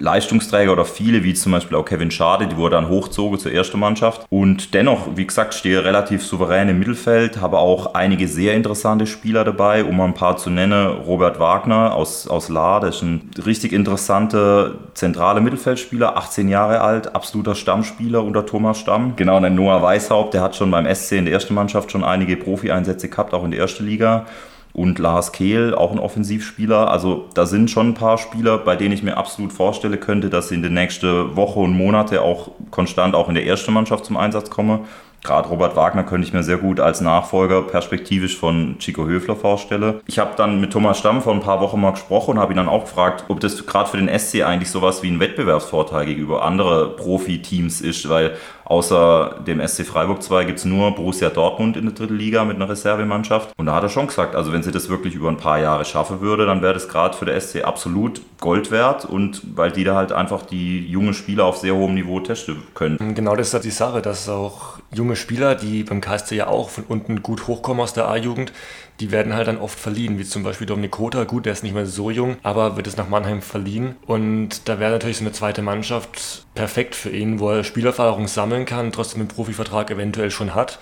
Leistungsträger 0.00 0.72
oder 0.72 0.84
viele, 0.84 1.22
wie 1.22 1.34
zum 1.34 1.52
Beispiel 1.52 1.76
auch 1.76 1.84
Kevin 1.84 2.10
Schade, 2.10 2.46
die 2.46 2.56
wurde 2.56 2.76
dann 2.76 2.88
hochzogen 2.88 3.38
zur 3.38 3.52
ersten 3.52 3.78
Mannschaft. 3.78 4.26
Und 4.30 4.74
dennoch, 4.74 5.16
wie 5.16 5.26
gesagt, 5.26 5.54
stehe 5.54 5.84
relativ 5.84 6.24
souverän 6.24 6.68
im 6.68 6.78
Mittelfeld, 6.78 7.40
habe 7.40 7.58
auch 7.58 7.94
einige 7.94 8.26
sehr 8.26 8.54
interessante 8.54 9.06
Spieler 9.06 9.44
dabei, 9.44 9.84
um 9.84 9.96
mal 9.96 10.06
ein 10.06 10.14
paar 10.14 10.36
zu 10.36 10.50
nennen. 10.50 10.86
Robert 10.86 11.38
Wagner 11.38 11.94
aus, 11.94 12.26
aus 12.26 12.48
La, 12.48 12.80
der 12.80 12.90
ist 12.90 13.02
ein 13.02 13.30
richtig 13.44 13.72
interessanter 13.72 14.74
zentraler 14.94 15.40
Mittelfeldspieler, 15.40 16.16
18 16.16 16.48
Jahre 16.48 16.80
alt, 16.80 17.14
absoluter 17.14 17.54
Stammspieler 17.54 18.24
unter 18.24 18.46
Thomas 18.46 18.78
Stamm. 18.78 19.14
Genau, 19.16 19.36
und 19.36 19.42
dann 19.42 19.54
Noah 19.54 19.82
Weishaupt, 19.82 20.34
der 20.34 20.42
hat 20.42 20.56
schon 20.56 20.70
beim 20.70 20.92
SC 20.92 21.12
in 21.12 21.26
der 21.26 21.34
ersten 21.34 21.54
Mannschaft 21.54 21.90
schon 21.92 22.04
einige 22.04 22.36
Profi-Einsätze 22.36 23.08
gehabt, 23.08 23.34
auch 23.34 23.44
in 23.44 23.50
der 23.50 23.60
ersten 23.60 23.86
Liga 23.86 24.26
und 24.72 24.98
Lars 24.98 25.32
Kehl, 25.32 25.74
auch 25.74 25.92
ein 25.92 25.98
Offensivspieler. 25.98 26.90
Also 26.90 27.26
da 27.34 27.46
sind 27.46 27.70
schon 27.70 27.88
ein 27.88 27.94
paar 27.94 28.18
Spieler, 28.18 28.58
bei 28.58 28.76
denen 28.76 28.92
ich 28.92 29.02
mir 29.02 29.16
absolut 29.16 29.52
vorstellen 29.52 29.98
könnte, 30.00 30.30
dass 30.30 30.48
sie 30.48 30.54
in 30.54 30.62
den 30.62 30.74
nächsten 30.74 31.36
Wochen 31.36 31.60
und 31.60 31.76
Monate 31.76 32.22
auch 32.22 32.52
konstant 32.70 33.14
auch 33.14 33.28
in 33.28 33.34
der 33.34 33.46
ersten 33.46 33.72
Mannschaft 33.72 34.04
zum 34.04 34.16
Einsatz 34.16 34.50
kommen. 34.50 34.80
Gerade 35.22 35.50
Robert 35.50 35.76
Wagner 35.76 36.02
könnte 36.02 36.26
ich 36.26 36.32
mir 36.32 36.42
sehr 36.42 36.56
gut 36.56 36.80
als 36.80 37.02
Nachfolger 37.02 37.60
perspektivisch 37.62 38.38
von 38.38 38.76
Chico 38.78 39.06
Höfler 39.06 39.36
vorstellen. 39.36 40.00
Ich 40.06 40.18
habe 40.18 40.30
dann 40.36 40.60
mit 40.60 40.72
Thomas 40.72 40.98
Stamm 40.98 41.20
vor 41.20 41.34
ein 41.34 41.40
paar 41.40 41.60
Wochen 41.60 41.78
mal 41.78 41.90
gesprochen 41.90 42.32
und 42.32 42.38
habe 42.38 42.54
ihn 42.54 42.56
dann 42.56 42.70
auch 42.70 42.84
gefragt, 42.84 43.24
ob 43.28 43.38
das 43.40 43.66
gerade 43.66 43.90
für 43.90 43.98
den 43.98 44.08
SC 44.18 44.42
eigentlich 44.42 44.70
sowas 44.70 45.02
wie 45.02 45.10
ein 45.10 45.20
Wettbewerbsvorteil 45.20 46.06
gegenüber 46.06 46.42
anderen 46.42 46.96
Profiteams 46.96 47.82
ist, 47.82 48.08
weil 48.08 48.36
Außer 48.70 49.40
dem 49.44 49.66
SC 49.66 49.84
Freiburg 49.84 50.22
2 50.22 50.44
gibt 50.44 50.60
es 50.60 50.64
nur 50.64 50.94
Borussia 50.94 51.28
Dortmund 51.28 51.76
in 51.76 51.86
der 51.86 51.92
dritten 51.92 52.14
Liga 52.14 52.44
mit 52.44 52.54
einer 52.54 52.68
Reservemannschaft. 52.68 53.50
Und 53.56 53.66
da 53.66 53.74
hat 53.74 53.82
er 53.82 53.88
schon 53.88 54.06
gesagt, 54.06 54.36
also 54.36 54.52
wenn 54.52 54.62
sie 54.62 54.70
das 54.70 54.88
wirklich 54.88 55.16
über 55.16 55.28
ein 55.28 55.38
paar 55.38 55.58
Jahre 55.58 55.84
schaffen 55.84 56.20
würde, 56.20 56.46
dann 56.46 56.62
wäre 56.62 56.72
das 56.72 56.88
gerade 56.88 57.16
für 57.16 57.24
der 57.24 57.40
SC 57.40 57.64
absolut 57.64 58.22
Gold 58.38 58.70
wert 58.70 59.04
und 59.04 59.42
weil 59.56 59.72
die 59.72 59.82
da 59.82 59.96
halt 59.96 60.12
einfach 60.12 60.42
die 60.46 60.86
jungen 60.86 61.14
Spieler 61.14 61.46
auf 61.46 61.56
sehr 61.56 61.74
hohem 61.74 61.94
Niveau 61.94 62.20
testen 62.20 62.62
können. 62.74 63.16
Genau 63.16 63.34
das 63.34 63.48
ist 63.48 63.54
halt 63.54 63.64
die 63.64 63.70
Sache, 63.70 64.02
dass 64.02 64.28
auch 64.28 64.78
junge 64.92 65.16
Spieler, 65.16 65.56
die 65.56 65.82
beim 65.82 66.00
KSC 66.00 66.36
ja 66.36 66.46
auch 66.46 66.70
von 66.70 66.84
unten 66.84 67.24
gut 67.24 67.48
hochkommen 67.48 67.82
aus 67.82 67.92
der 67.92 68.08
A-Jugend, 68.08 68.52
die 69.00 69.10
werden 69.10 69.34
halt 69.34 69.48
dann 69.48 69.58
oft 69.58 69.78
verliehen, 69.78 70.18
wie 70.18 70.24
zum 70.24 70.42
Beispiel 70.42 70.66
Dominik 70.66 70.92
Kota. 70.92 71.24
Gut, 71.24 71.46
der 71.46 71.52
ist 71.52 71.62
nicht 71.62 71.74
mehr 71.74 71.86
so 71.86 72.10
jung, 72.10 72.36
aber 72.42 72.76
wird 72.76 72.86
es 72.86 72.96
nach 72.96 73.08
Mannheim 73.08 73.42
verliehen. 73.42 73.96
Und 74.06 74.68
da 74.68 74.78
wäre 74.78 74.92
natürlich 74.92 75.16
so 75.16 75.24
eine 75.24 75.32
zweite 75.32 75.62
Mannschaft 75.62 76.46
perfekt 76.54 76.94
für 76.94 77.10
ihn, 77.10 77.40
wo 77.40 77.50
er 77.50 77.64
Spielerfahrung 77.64 78.28
sammeln 78.28 78.66
kann, 78.66 78.92
trotzdem 78.92 79.20
einen 79.20 79.28
Profivertrag 79.28 79.90
eventuell 79.90 80.30
schon 80.30 80.54
hat 80.54 80.78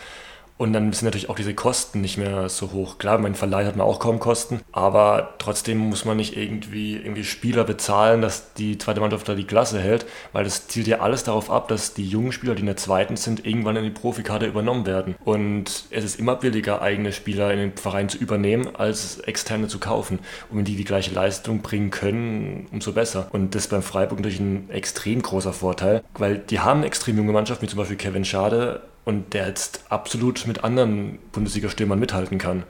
Und 0.58 0.72
dann 0.72 0.92
sind 0.92 1.04
natürlich 1.04 1.30
auch 1.30 1.36
diese 1.36 1.54
Kosten 1.54 2.00
nicht 2.00 2.18
mehr 2.18 2.48
so 2.48 2.72
hoch. 2.72 2.98
Klar, 2.98 3.18
mein 3.18 3.36
Verleih 3.36 3.64
hat 3.64 3.76
man 3.76 3.86
auch 3.86 4.00
kaum 4.00 4.18
Kosten, 4.18 4.60
aber 4.72 5.34
trotzdem 5.38 5.78
muss 5.78 6.04
man 6.04 6.16
nicht 6.16 6.36
irgendwie, 6.36 6.96
irgendwie 6.96 7.22
Spieler 7.22 7.62
bezahlen, 7.62 8.20
dass 8.20 8.54
die 8.54 8.76
zweite 8.76 9.00
Mannschaft 9.00 9.28
da 9.28 9.36
die 9.36 9.44
Klasse 9.44 9.78
hält, 9.78 10.04
weil 10.32 10.42
das 10.42 10.66
zielt 10.66 10.88
ja 10.88 10.98
alles 10.98 11.22
darauf 11.22 11.48
ab, 11.50 11.68
dass 11.68 11.94
die 11.94 12.06
jungen 12.06 12.32
Spieler, 12.32 12.56
die 12.56 12.60
in 12.60 12.66
der 12.66 12.76
zweiten 12.76 13.16
sind, 13.16 13.46
irgendwann 13.46 13.76
in 13.76 13.84
die 13.84 13.90
Profikarte 13.90 14.46
übernommen 14.46 14.84
werden. 14.84 15.14
Und 15.24 15.84
es 15.90 16.04
ist 16.04 16.18
immer 16.18 16.34
billiger, 16.34 16.82
eigene 16.82 17.12
Spieler 17.12 17.52
in 17.52 17.58
den 17.60 17.76
Verein 17.76 18.08
zu 18.08 18.18
übernehmen, 18.18 18.74
als 18.74 19.20
externe 19.20 19.68
zu 19.68 19.78
kaufen. 19.78 20.18
Und 20.50 20.58
wenn 20.58 20.64
die 20.64 20.74
die 20.74 20.84
gleiche 20.84 21.14
Leistung 21.14 21.62
bringen 21.62 21.90
können, 21.90 22.66
umso 22.72 22.92
besser. 22.92 23.28
Und 23.30 23.54
das 23.54 23.64
ist 23.64 23.68
beim 23.68 23.82
Freiburg 23.82 24.18
natürlich 24.18 24.40
ein 24.40 24.70
extrem 24.70 25.22
großer 25.22 25.52
Vorteil, 25.52 26.02
weil 26.14 26.38
die 26.38 26.58
haben 26.58 26.78
eine 26.78 26.86
extrem 26.86 27.16
junge 27.16 27.32
Mannschaft, 27.32 27.62
wie 27.62 27.68
zum 27.68 27.78
Beispiel 27.78 27.96
Kevin 27.96 28.24
Schade, 28.24 28.82
und 29.08 29.32
der 29.32 29.48
jetzt 29.48 29.84
absolut 29.88 30.46
mit 30.46 30.64
anderen 30.64 31.18
Bundesliga-Stürmern 31.32 31.98
mithalten 31.98 32.36
kann 32.36 32.64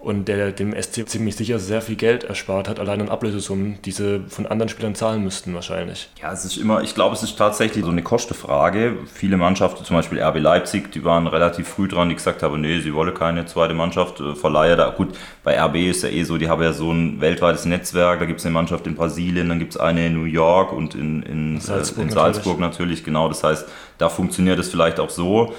und 0.00 0.28
der 0.28 0.50
dem 0.50 0.72
SC 0.72 1.06
ziemlich 1.06 1.36
sicher 1.36 1.58
sehr 1.58 1.82
viel 1.82 1.96
Geld 1.96 2.24
erspart 2.24 2.68
hat, 2.68 2.80
allein 2.80 3.02
an 3.02 3.10
Ablösesummen, 3.10 3.78
die 3.84 3.92
sie 3.92 4.24
von 4.28 4.46
anderen 4.46 4.70
Spielern 4.70 4.94
zahlen 4.94 5.22
müssten 5.22 5.54
wahrscheinlich. 5.54 6.08
Ja, 6.20 6.32
es 6.32 6.46
ist 6.46 6.56
immer, 6.56 6.82
ich 6.82 6.94
glaube, 6.94 7.14
es 7.14 7.22
ist 7.22 7.36
tatsächlich 7.36 7.84
so 7.84 7.90
eine 7.90 8.02
Kostenfrage. 8.02 8.96
Viele 9.12 9.36
Mannschaften, 9.36 9.84
zum 9.84 9.96
Beispiel 9.96 10.18
RB 10.22 10.38
Leipzig, 10.38 10.90
die 10.92 11.04
waren 11.04 11.26
relativ 11.26 11.68
früh 11.68 11.86
dran, 11.86 12.08
die 12.08 12.14
gesagt 12.14 12.42
haben, 12.42 12.62
nee, 12.62 12.80
sie 12.80 12.94
wollen 12.94 13.12
keine 13.12 13.44
zweite 13.44 13.74
Mannschaft, 13.74 14.20
äh, 14.20 14.34
verleihe 14.34 14.74
da. 14.74 14.88
Gut, 14.88 15.10
bei 15.44 15.60
RB 15.60 15.76
ist 15.90 16.02
ja 16.02 16.08
eh 16.08 16.24
so, 16.24 16.38
die 16.38 16.48
haben 16.48 16.62
ja 16.62 16.72
so 16.72 16.90
ein 16.90 17.20
weltweites 17.20 17.66
Netzwerk, 17.66 18.20
da 18.20 18.24
gibt 18.24 18.40
es 18.40 18.46
eine 18.46 18.54
Mannschaft 18.54 18.86
in 18.86 18.94
Brasilien, 18.94 19.50
dann 19.50 19.58
gibt 19.58 19.74
es 19.74 19.80
eine 19.80 20.06
in 20.06 20.14
New 20.14 20.24
York 20.24 20.72
und 20.72 20.94
in, 20.94 21.22
in 21.24 21.60
Salzburg, 21.60 21.98
äh, 21.98 22.02
in 22.02 22.10
Salzburg 22.10 22.58
natürlich. 22.58 23.00
natürlich, 23.00 23.04
genau. 23.04 23.28
Das 23.28 23.44
heißt, 23.44 23.68
da 23.98 24.08
funktioniert 24.08 24.58
es 24.58 24.70
vielleicht 24.70 24.98
auch 24.98 25.10
so 25.10 25.54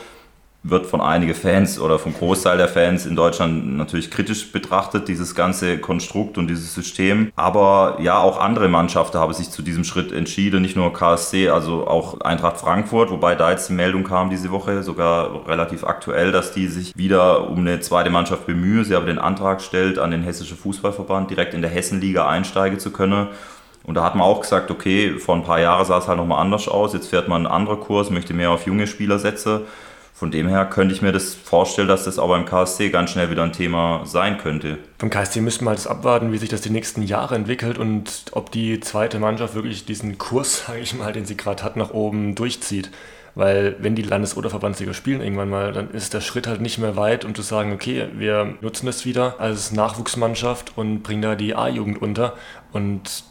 wird 0.63 0.85
von 0.85 1.01
einigen 1.01 1.33
Fans 1.33 1.79
oder 1.79 1.97
vom 1.97 2.13
Großteil 2.13 2.57
der 2.57 2.67
Fans 2.67 3.07
in 3.07 3.15
Deutschland 3.15 3.77
natürlich 3.77 4.11
kritisch 4.11 4.51
betrachtet, 4.51 5.07
dieses 5.07 5.33
ganze 5.33 5.79
Konstrukt 5.79 6.37
und 6.37 6.47
dieses 6.47 6.75
System. 6.75 7.31
Aber 7.35 7.97
ja, 7.99 8.19
auch 8.19 8.39
andere 8.39 8.67
Mannschaften 8.67 9.17
haben 9.17 9.33
sich 9.33 9.49
zu 9.49 9.63
diesem 9.63 9.83
Schritt 9.83 10.11
entschieden, 10.11 10.61
nicht 10.61 10.75
nur 10.75 10.93
KSC, 10.93 11.49
also 11.49 11.87
auch 11.87 12.21
Eintracht 12.21 12.57
Frankfurt, 12.57 13.09
wobei 13.09 13.33
da 13.33 13.49
jetzt 13.49 13.69
die 13.69 13.73
Meldung 13.73 14.03
kam 14.03 14.29
diese 14.29 14.51
Woche, 14.51 14.83
sogar 14.83 15.47
relativ 15.47 15.83
aktuell, 15.83 16.31
dass 16.31 16.51
die 16.51 16.67
sich 16.67 16.95
wieder 16.95 17.49
um 17.49 17.59
eine 17.59 17.79
zweite 17.79 18.11
Mannschaft 18.11 18.45
bemühen. 18.45 18.85
Sie 18.85 18.95
haben 18.95 19.07
den 19.07 19.19
Antrag 19.19 19.57
gestellt 19.57 19.97
an 19.97 20.11
den 20.11 20.21
Hessischen 20.21 20.57
Fußballverband, 20.57 21.31
direkt 21.31 21.55
in 21.55 21.61
der 21.61 21.71
Hessenliga 21.71 22.27
einsteigen 22.27 22.77
zu 22.77 22.91
können. 22.91 23.29
Und 23.83 23.95
da 23.95 24.03
hat 24.03 24.13
man 24.13 24.27
auch 24.27 24.41
gesagt, 24.41 24.69
okay, 24.69 25.17
vor 25.17 25.33
ein 25.33 25.43
paar 25.43 25.59
Jahren 25.59 25.85
sah 25.85 25.97
es 25.97 26.07
halt 26.07 26.17
nochmal 26.17 26.39
anders 26.39 26.67
aus. 26.67 26.93
Jetzt 26.93 27.07
fährt 27.07 27.27
man 27.27 27.47
einen 27.47 27.53
anderen 27.53 27.79
Kurs, 27.79 28.11
möchte 28.11 28.35
mehr 28.35 28.51
auf 28.51 28.67
junge 28.67 28.85
Spieler 28.85 29.17
setzen. 29.17 29.61
Von 30.21 30.29
dem 30.29 30.47
her 30.47 30.65
könnte 30.65 30.93
ich 30.93 31.01
mir 31.01 31.11
das 31.11 31.33
vorstellen, 31.33 31.87
dass 31.87 32.03
das 32.03 32.19
auch 32.19 32.27
beim 32.27 32.45
KSC 32.45 32.91
ganz 32.91 33.09
schnell 33.09 33.31
wieder 33.31 33.41
ein 33.41 33.53
Thema 33.53 34.03
sein 34.05 34.37
könnte. 34.37 34.77
Beim 34.99 35.09
KSC 35.09 35.41
müssten 35.41 35.65
wir 35.65 35.71
halt 35.71 35.87
abwarten, 35.87 36.31
wie 36.31 36.37
sich 36.37 36.47
das 36.47 36.61
die 36.61 36.69
nächsten 36.69 37.01
Jahre 37.01 37.33
entwickelt 37.33 37.79
und 37.79 38.25
ob 38.33 38.51
die 38.51 38.79
zweite 38.81 39.17
Mannschaft 39.17 39.55
wirklich 39.55 39.83
diesen 39.83 40.19
Kurs, 40.19 40.63
sage 40.67 40.81
ich 40.81 40.93
mal, 40.93 41.11
den 41.11 41.25
sie 41.25 41.35
gerade 41.35 41.63
hat, 41.63 41.75
nach 41.75 41.89
oben 41.89 42.35
durchzieht. 42.35 42.91
Weil 43.33 43.77
wenn 43.79 43.95
die 43.95 44.03
Landes- 44.03 44.37
oder 44.37 44.51
Verbandsliga 44.51 44.93
spielen 44.93 45.21
irgendwann 45.21 45.49
mal, 45.49 45.73
dann 45.73 45.89
ist 45.89 46.13
der 46.13 46.21
Schritt 46.21 46.45
halt 46.45 46.61
nicht 46.61 46.77
mehr 46.77 46.95
weit, 46.95 47.25
um 47.25 47.33
zu 47.33 47.41
sagen, 47.41 47.73
okay, 47.73 48.05
wir 48.13 48.57
nutzen 48.61 48.85
das 48.85 49.05
wieder 49.07 49.39
als 49.39 49.71
Nachwuchsmannschaft 49.71 50.77
und 50.77 51.01
bringen 51.01 51.23
da 51.23 51.33
die 51.33 51.55
A-Jugend 51.55 51.99
unter. 51.99 52.35
Und 52.73 53.23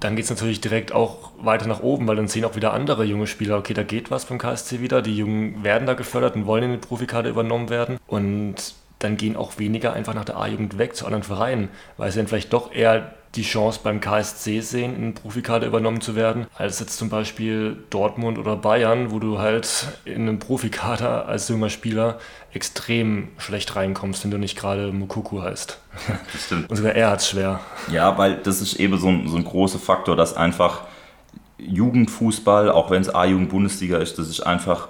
dann 0.00 0.16
geht 0.16 0.24
es 0.24 0.30
natürlich 0.30 0.60
direkt 0.60 0.92
auch 0.92 1.30
weiter 1.38 1.66
nach 1.66 1.80
oben, 1.80 2.08
weil 2.08 2.16
dann 2.16 2.28
sehen 2.28 2.44
auch 2.44 2.56
wieder 2.56 2.72
andere 2.72 3.04
junge 3.04 3.26
Spieler, 3.26 3.58
okay, 3.58 3.74
da 3.74 3.82
geht 3.82 4.10
was 4.10 4.24
beim 4.24 4.38
KSC 4.38 4.80
wieder. 4.80 5.02
Die 5.02 5.16
Jungen 5.16 5.62
werden 5.62 5.86
da 5.86 5.94
gefördert 5.94 6.34
und 6.36 6.46
wollen 6.46 6.64
in 6.64 6.72
die 6.72 6.78
Profikarte 6.78 7.28
übernommen 7.28 7.68
werden. 7.68 7.98
Und 8.06 8.74
dann 9.00 9.16
gehen 9.16 9.36
auch 9.36 9.58
weniger 9.58 9.92
einfach 9.92 10.14
nach 10.14 10.24
der 10.24 10.36
A-Jugend 10.36 10.78
weg 10.78 10.94
zu 10.94 11.04
anderen 11.06 11.24
Vereinen, 11.24 11.68
weil 11.96 12.12
sie 12.12 12.18
dann 12.18 12.28
vielleicht 12.28 12.52
doch 12.52 12.72
eher 12.72 13.14
die 13.34 13.42
Chance 13.42 13.80
beim 13.82 14.00
KSC 14.00 14.60
sehen, 14.60 14.96
in 14.96 15.14
Profikader 15.14 15.66
übernommen 15.66 16.00
zu 16.00 16.16
werden, 16.16 16.46
als 16.56 16.80
jetzt 16.80 16.96
zum 16.96 17.10
Beispiel 17.10 17.76
Dortmund 17.88 18.38
oder 18.38 18.56
Bayern, 18.56 19.12
wo 19.12 19.20
du 19.20 19.38
halt 19.38 19.86
in 20.04 20.22
einem 20.22 20.38
Profikader 20.40 21.26
als 21.28 21.48
junger 21.48 21.70
Spieler 21.70 22.18
extrem 22.52 23.28
schlecht 23.38 23.76
reinkommst, 23.76 24.24
wenn 24.24 24.32
du 24.32 24.38
nicht 24.38 24.58
gerade 24.58 24.92
Mukuku 24.92 25.42
heißt. 25.42 25.78
Das 26.32 26.44
stimmt. 26.44 26.70
Und 26.70 26.76
sogar 26.76 26.94
er 26.94 27.10
hat 27.10 27.20
es 27.20 27.28
schwer. 27.28 27.60
Ja, 27.92 28.18
weil 28.18 28.36
das 28.36 28.60
ist 28.60 28.74
eben 28.74 28.98
so 28.98 29.08
ein, 29.08 29.28
so 29.28 29.36
ein 29.36 29.44
großer 29.44 29.78
Faktor, 29.78 30.16
dass 30.16 30.36
einfach 30.36 30.82
Jugendfußball, 31.58 32.70
auch 32.70 32.90
wenn 32.90 33.02
es 33.02 33.14
A-Jugend-Bundesliga 33.14 33.98
ist, 33.98 34.18
das 34.18 34.28
ist 34.28 34.40
einfach 34.40 34.88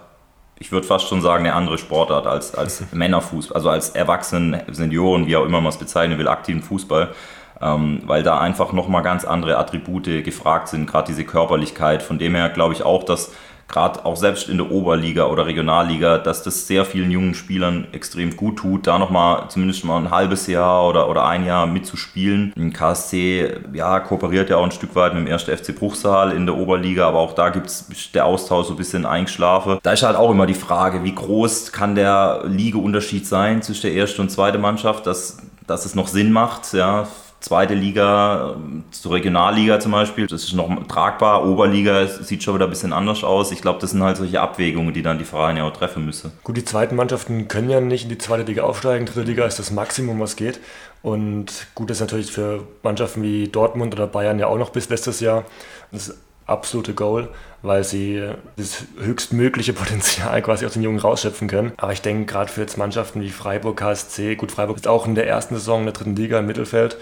ich 0.60 0.70
würde 0.70 0.86
fast 0.86 1.08
schon 1.08 1.22
sagen, 1.22 1.44
eine 1.44 1.54
andere 1.56 1.78
Sportart 1.78 2.26
als, 2.28 2.54
als 2.54 2.84
Männerfußball, 2.92 3.56
also 3.56 3.70
als 3.70 3.90
Erwachsenen, 3.90 4.62
Senioren, 4.70 5.26
wie 5.26 5.36
auch 5.36 5.44
immer 5.44 5.60
man 5.60 5.70
es 5.70 5.78
bezeichnen 5.78 6.18
will, 6.18 6.28
aktiven 6.28 6.62
Fußball 6.62 7.12
ähm, 7.60 8.02
weil 8.06 8.22
da 8.22 8.40
einfach 8.40 8.72
nochmal 8.72 9.02
ganz 9.02 9.24
andere 9.24 9.58
Attribute 9.58 10.24
gefragt 10.24 10.68
sind, 10.68 10.86
gerade 10.86 11.08
diese 11.08 11.24
Körperlichkeit. 11.24 12.02
Von 12.02 12.18
dem 12.18 12.34
her 12.34 12.48
glaube 12.48 12.74
ich 12.74 12.82
auch, 12.82 13.04
dass 13.04 13.32
gerade 13.70 14.04
auch 14.04 14.16
selbst 14.16 14.48
in 14.48 14.58
der 14.58 14.70
Oberliga 14.70 15.26
oder 15.26 15.46
Regionalliga, 15.46 16.18
dass 16.18 16.42
das 16.42 16.66
sehr 16.66 16.84
vielen 16.84 17.10
jungen 17.10 17.34
Spielern 17.34 17.86
extrem 17.92 18.36
gut 18.36 18.58
tut, 18.58 18.86
da 18.86 18.98
nochmal 18.98 19.48
zumindest 19.48 19.84
mal 19.84 19.98
ein 19.98 20.10
halbes 20.10 20.46
Jahr 20.46 20.86
oder, 20.88 21.08
oder 21.08 21.24
ein 21.26 21.46
Jahr 21.46 21.66
mitzuspielen. 21.66 22.52
Im 22.56 22.72
KSC 22.72 23.58
ja, 23.72 24.00
kooperiert 24.00 24.50
ja 24.50 24.56
auch 24.56 24.64
ein 24.64 24.72
Stück 24.72 24.94
weit 24.96 25.14
mit 25.14 25.26
dem 25.26 25.32
1. 25.32 25.44
FC 25.44 25.74
Bruchsal 25.74 26.32
in 26.32 26.46
der 26.46 26.56
Oberliga, 26.56 27.08
aber 27.08 27.20
auch 27.20 27.34
da 27.34 27.50
gibt 27.50 27.68
es 27.68 27.86
der 28.12 28.26
Austausch 28.26 28.66
so 28.66 28.74
ein 28.74 28.76
bisschen 28.76 29.06
eingeschlafen. 29.06 29.78
Da 29.82 29.92
ist 29.92 30.02
halt 30.02 30.16
auch 30.16 30.30
immer 30.30 30.46
die 30.46 30.54
Frage, 30.54 31.04
wie 31.04 31.14
groß 31.14 31.72
kann 31.72 31.94
der 31.94 32.42
Ligeunterschied 32.46 33.26
sein 33.26 33.62
zwischen 33.62 33.82
der 33.82 33.94
ersten 33.94 34.22
und 34.22 34.30
zweiten 34.30 34.60
Mannschaft, 34.60 35.06
dass, 35.06 35.38
dass 35.66 35.86
es 35.86 35.94
noch 35.94 36.08
Sinn 36.08 36.32
macht, 36.32 36.72
ja, 36.72 37.06
zweite 37.40 37.74
Liga 37.74 38.56
zur 38.90 39.12
Regionalliga 39.12 39.80
zum 39.80 39.92
Beispiel, 39.92 40.26
das 40.26 40.44
ist 40.44 40.52
noch 40.52 40.68
tragbar. 40.86 41.46
Oberliga 41.46 42.06
sieht 42.06 42.42
schon 42.42 42.54
wieder 42.54 42.66
ein 42.66 42.70
bisschen 42.70 42.92
anders 42.92 43.24
aus. 43.24 43.50
Ich 43.50 43.62
glaube, 43.62 43.80
das 43.80 43.90
sind 43.90 44.02
halt 44.02 44.18
solche 44.18 44.40
Abwägungen, 44.40 44.92
die 44.92 45.02
dann 45.02 45.18
die 45.18 45.24
Vereine 45.24 45.64
auch 45.64 45.72
treffen 45.72 46.04
müssen. 46.04 46.32
Gut, 46.44 46.56
die 46.56 46.64
zweiten 46.64 46.96
Mannschaften 46.96 47.48
können 47.48 47.70
ja 47.70 47.80
nicht 47.80 48.04
in 48.04 48.10
die 48.10 48.18
zweite 48.18 48.44
Liga 48.44 48.62
aufsteigen. 48.62 49.06
Dritte 49.06 49.22
Liga 49.22 49.44
ist 49.46 49.58
das 49.58 49.70
Maximum, 49.70 50.20
was 50.20 50.36
geht. 50.36 50.60
Und 51.02 51.66
gut 51.74 51.90
ist 51.90 52.00
natürlich 52.00 52.30
für 52.30 52.66
Mannschaften 52.82 53.22
wie 53.22 53.48
Dortmund 53.48 53.94
oder 53.94 54.06
Bayern 54.06 54.38
ja 54.38 54.46
auch 54.46 54.58
noch 54.58 54.70
bis 54.70 54.90
letztes 54.90 55.20
Jahr. 55.20 55.44
Das 55.92 56.14
absolute 56.50 56.94
Goal, 56.94 57.28
weil 57.62 57.84
sie 57.84 58.22
das 58.56 58.84
höchstmögliche 58.98 59.72
Potenzial 59.72 60.42
quasi 60.42 60.66
aus 60.66 60.72
den 60.72 60.82
Jungen 60.82 60.98
rausschöpfen 60.98 61.48
können. 61.48 61.72
Aber 61.76 61.92
ich 61.92 62.02
denke, 62.02 62.30
gerade 62.30 62.50
für 62.52 62.60
jetzt 62.60 62.76
Mannschaften 62.76 63.22
wie 63.22 63.30
Freiburg, 63.30 63.78
KSC, 63.78 64.34
gut, 64.34 64.52
Freiburg 64.52 64.76
ist 64.76 64.88
auch 64.88 65.06
in 65.06 65.14
der 65.14 65.28
ersten 65.28 65.54
Saison 65.54 65.80
in 65.80 65.86
der 65.86 65.94
dritten 65.94 66.16
Liga 66.16 66.40
im 66.40 66.46
Mittelfeld 66.46 66.98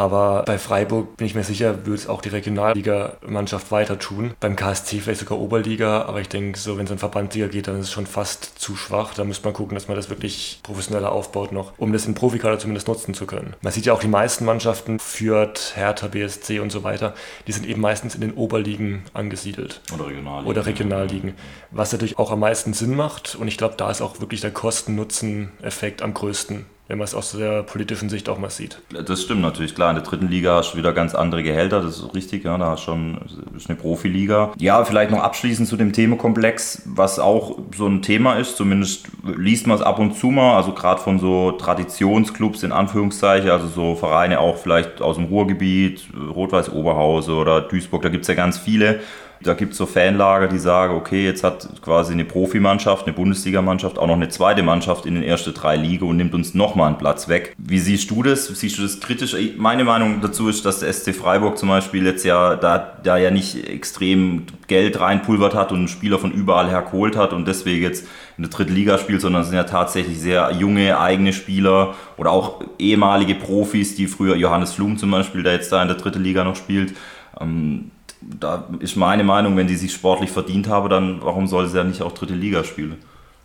aber 0.00 0.44
bei 0.46 0.56
Freiburg 0.56 1.18
bin 1.18 1.26
ich 1.26 1.34
mir 1.34 1.44
sicher, 1.44 1.84
würde 1.84 2.00
es 2.00 2.08
auch 2.08 2.22
die 2.22 2.30
Regionalliga-Mannschaft 2.30 3.70
weiter 3.70 3.98
tun. 3.98 4.32
Beim 4.40 4.56
KSC 4.56 5.00
vielleicht 5.00 5.20
sogar 5.20 5.38
Oberliga, 5.38 6.06
aber 6.06 6.22
ich 6.22 6.28
denke, 6.30 6.58
so 6.58 6.78
wenn 6.78 6.86
es 6.86 6.90
in 6.90 6.96
Verbandsliga 6.96 7.48
geht, 7.48 7.68
dann 7.68 7.78
ist 7.78 7.88
es 7.88 7.92
schon 7.92 8.06
fast 8.06 8.58
zu 8.58 8.76
schwach. 8.76 9.12
Da 9.12 9.24
müsste 9.24 9.44
man 9.44 9.52
gucken, 9.52 9.74
dass 9.74 9.88
man 9.88 9.98
das 9.98 10.08
wirklich 10.08 10.60
professioneller 10.62 11.12
aufbaut 11.12 11.52
noch, 11.52 11.74
um 11.76 11.92
das 11.92 12.06
im 12.06 12.14
Profikader 12.14 12.58
zumindest 12.58 12.88
nutzen 12.88 13.12
zu 13.12 13.26
können. 13.26 13.52
Man 13.60 13.74
sieht 13.74 13.84
ja 13.84 13.92
auch 13.92 14.00
die 14.00 14.08
meisten 14.08 14.46
Mannschaften, 14.46 14.98
Fürth, 15.00 15.72
Hertha, 15.74 16.08
BSC 16.08 16.60
und 16.60 16.72
so 16.72 16.82
weiter, 16.82 17.12
die 17.46 17.52
sind 17.52 17.66
eben 17.66 17.82
meistens 17.82 18.14
in 18.14 18.22
den 18.22 18.32
Oberligen 18.32 19.02
angesiedelt. 19.12 19.82
Oder 19.92 20.06
Regionalligen. 20.06 20.50
Oder 20.50 20.64
Regionalligen. 20.64 21.34
Was 21.72 21.92
natürlich 21.92 22.18
auch 22.18 22.30
am 22.30 22.40
meisten 22.40 22.72
Sinn 22.72 22.96
macht 22.96 23.34
und 23.34 23.48
ich 23.48 23.58
glaube, 23.58 23.74
da 23.76 23.90
ist 23.90 24.00
auch 24.00 24.18
wirklich 24.18 24.40
der 24.40 24.50
Kosten-Nutzen-Effekt 24.50 26.00
am 26.00 26.14
größten 26.14 26.64
wenn 26.90 26.98
man 26.98 27.04
es 27.04 27.14
aus 27.14 27.30
der 27.30 27.62
politischen 27.62 28.08
Sicht 28.08 28.28
auch 28.28 28.38
mal 28.38 28.50
sieht. 28.50 28.80
Das 29.06 29.22
stimmt 29.22 29.42
natürlich, 29.42 29.76
klar. 29.76 29.90
In 29.90 29.94
der 29.94 30.04
dritten 30.04 30.26
Liga 30.26 30.56
hast 30.56 30.72
du 30.72 30.76
wieder 30.76 30.92
ganz 30.92 31.14
andere 31.14 31.44
Gehälter, 31.44 31.80
das 31.80 31.98
ist 31.98 32.14
richtig, 32.16 32.42
ja, 32.44 32.58
da 32.58 32.70
hast 32.70 32.82
schon 32.82 33.20
ist 33.56 33.70
eine 33.70 33.78
Profiliga. 33.78 34.50
Ja, 34.58 34.84
vielleicht 34.84 35.12
noch 35.12 35.22
abschließend 35.22 35.68
zu 35.68 35.76
dem 35.76 35.92
Themenkomplex, 35.92 36.82
was 36.86 37.20
auch 37.20 37.58
so 37.76 37.86
ein 37.86 38.02
Thema 38.02 38.34
ist, 38.34 38.56
zumindest 38.56 39.06
liest 39.22 39.68
man 39.68 39.76
es 39.76 39.82
ab 39.84 40.00
und 40.00 40.16
zu 40.16 40.32
mal, 40.32 40.56
also 40.56 40.72
gerade 40.72 41.00
von 41.00 41.20
so 41.20 41.52
Traditionsclubs 41.52 42.64
in 42.64 42.72
Anführungszeichen, 42.72 43.50
also 43.50 43.68
so 43.68 43.94
Vereine 43.94 44.40
auch 44.40 44.56
vielleicht 44.56 45.00
aus 45.00 45.14
dem 45.14 45.26
Ruhrgebiet, 45.26 46.08
Rot-Weiß 46.34 46.72
Oberhause 46.72 47.34
oder 47.34 47.60
Duisburg, 47.60 48.02
da 48.02 48.08
gibt 48.08 48.22
es 48.22 48.28
ja 48.28 48.34
ganz 48.34 48.58
viele 48.58 48.98
da 49.42 49.54
gibt 49.54 49.72
es 49.72 49.78
so 49.78 49.86
Fanlager, 49.86 50.48
die 50.48 50.58
sagen, 50.58 50.94
okay, 50.94 51.24
jetzt 51.24 51.42
hat 51.42 51.66
quasi 51.80 52.12
eine 52.12 52.26
Profimannschaft, 52.26 53.06
eine 53.06 53.14
Bundesligamannschaft 53.14 53.98
auch 53.98 54.06
noch 54.06 54.14
eine 54.14 54.28
zweite 54.28 54.62
Mannschaft 54.62 55.06
in 55.06 55.14
den 55.14 55.22
ersten 55.22 55.54
drei 55.54 55.76
Ligen 55.76 56.06
und 56.06 56.18
nimmt 56.18 56.34
uns 56.34 56.52
nochmal 56.52 56.88
einen 56.88 56.98
Platz 56.98 57.26
weg. 57.28 57.54
Wie 57.56 57.78
siehst 57.78 58.10
du 58.10 58.22
das? 58.22 58.46
Siehst 58.46 58.76
du 58.76 58.82
das 58.82 59.00
kritisch? 59.00 59.34
Meine 59.56 59.84
Meinung 59.84 60.20
dazu 60.20 60.48
ist, 60.48 60.66
dass 60.66 60.80
der 60.80 60.92
SC 60.92 61.14
Freiburg 61.14 61.56
zum 61.56 61.70
Beispiel 61.70 62.04
jetzt 62.04 62.24
ja 62.24 62.54
da, 62.54 62.98
da 63.02 63.16
ja 63.16 63.30
nicht 63.30 63.66
extrem 63.66 64.44
Geld 64.66 65.00
reinpulvert 65.00 65.54
hat 65.54 65.72
und 65.72 65.88
Spieler 65.88 66.18
von 66.18 66.32
überall 66.32 66.68
her 66.68 66.82
geholt 66.82 67.16
hat 67.16 67.32
und 67.32 67.48
deswegen 67.48 67.82
jetzt 67.82 68.06
in 68.36 68.42
der 68.42 68.50
dritten 68.50 68.74
Liga 68.74 68.98
spielt, 68.98 69.22
sondern 69.22 69.42
es 69.42 69.48
sind 69.48 69.56
ja 69.56 69.64
tatsächlich 69.64 70.20
sehr 70.20 70.52
junge 70.52 70.98
eigene 70.98 71.32
Spieler 71.32 71.94
oder 72.18 72.30
auch 72.30 72.62
ehemalige 72.78 73.34
Profis, 73.34 73.94
die 73.94 74.06
früher 74.06 74.36
Johannes 74.36 74.74
Flum 74.74 74.98
zum 74.98 75.10
Beispiel, 75.10 75.42
der 75.42 75.54
jetzt 75.54 75.72
da 75.72 75.80
in 75.80 75.88
der 75.88 75.96
dritten 75.96 76.22
Liga 76.22 76.44
noch 76.44 76.56
spielt. 76.56 76.94
Ähm, 77.40 77.90
da 78.20 78.68
ist 78.80 78.96
meine 78.96 79.24
Meinung, 79.24 79.56
wenn 79.56 79.66
die 79.66 79.76
sich 79.76 79.92
sportlich 79.92 80.30
verdient 80.30 80.68
haben, 80.68 80.88
dann 80.88 81.20
warum 81.22 81.46
soll 81.46 81.68
sie 81.68 81.76
ja 81.76 81.84
nicht 81.84 82.02
auch 82.02 82.12
dritte 82.12 82.34
Liga 82.34 82.64
spielen? 82.64 82.96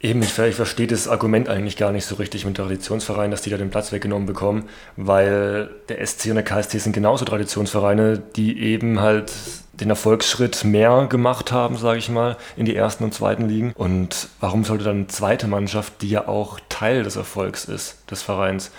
Eben, 0.01 0.21
ich, 0.21 0.37
ich 0.37 0.55
verstehe 0.55 0.87
das 0.87 1.07
Argument 1.07 1.49
eigentlich 1.49 1.77
gar 1.77 1.91
nicht 1.91 2.05
so 2.05 2.15
richtig 2.15 2.45
mit 2.45 2.57
Traditionsvereinen, 2.57 3.31
dass 3.31 3.41
die 3.41 3.49
da 3.49 3.57
den 3.57 3.71
Platz 3.71 3.91
weggenommen 3.91 4.27
bekommen, 4.27 4.65
weil 4.97 5.69
der 5.89 6.05
SC 6.05 6.27
und 6.27 6.35
der 6.35 6.43
KSC 6.43 6.77
sind 6.79 6.93
genauso 6.93 7.25
Traditionsvereine, 7.25 8.21
die 8.35 8.61
eben 8.61 8.99
halt 8.99 9.31
den 9.73 9.89
Erfolgsschritt 9.89 10.63
mehr 10.63 11.07
gemacht 11.09 11.51
haben, 11.51 11.77
sage 11.77 11.99
ich 11.99 12.09
mal, 12.09 12.37
in 12.55 12.65
die 12.65 12.75
ersten 12.75 13.03
und 13.03 13.13
zweiten 13.13 13.47
Ligen. 13.47 13.73
Und 13.73 14.29
warum 14.39 14.63
sollte 14.63 14.83
dann 14.83 14.97
eine 14.97 15.07
zweite 15.07 15.47
Mannschaft, 15.47 16.01
die 16.01 16.09
ja 16.09 16.27
auch 16.27 16.59
Teil 16.69 17.03
des 17.03 17.15
Erfolgs 17.15 17.65
ist, 17.65 18.09
des 18.09 18.21
Vereins, 18.21 18.71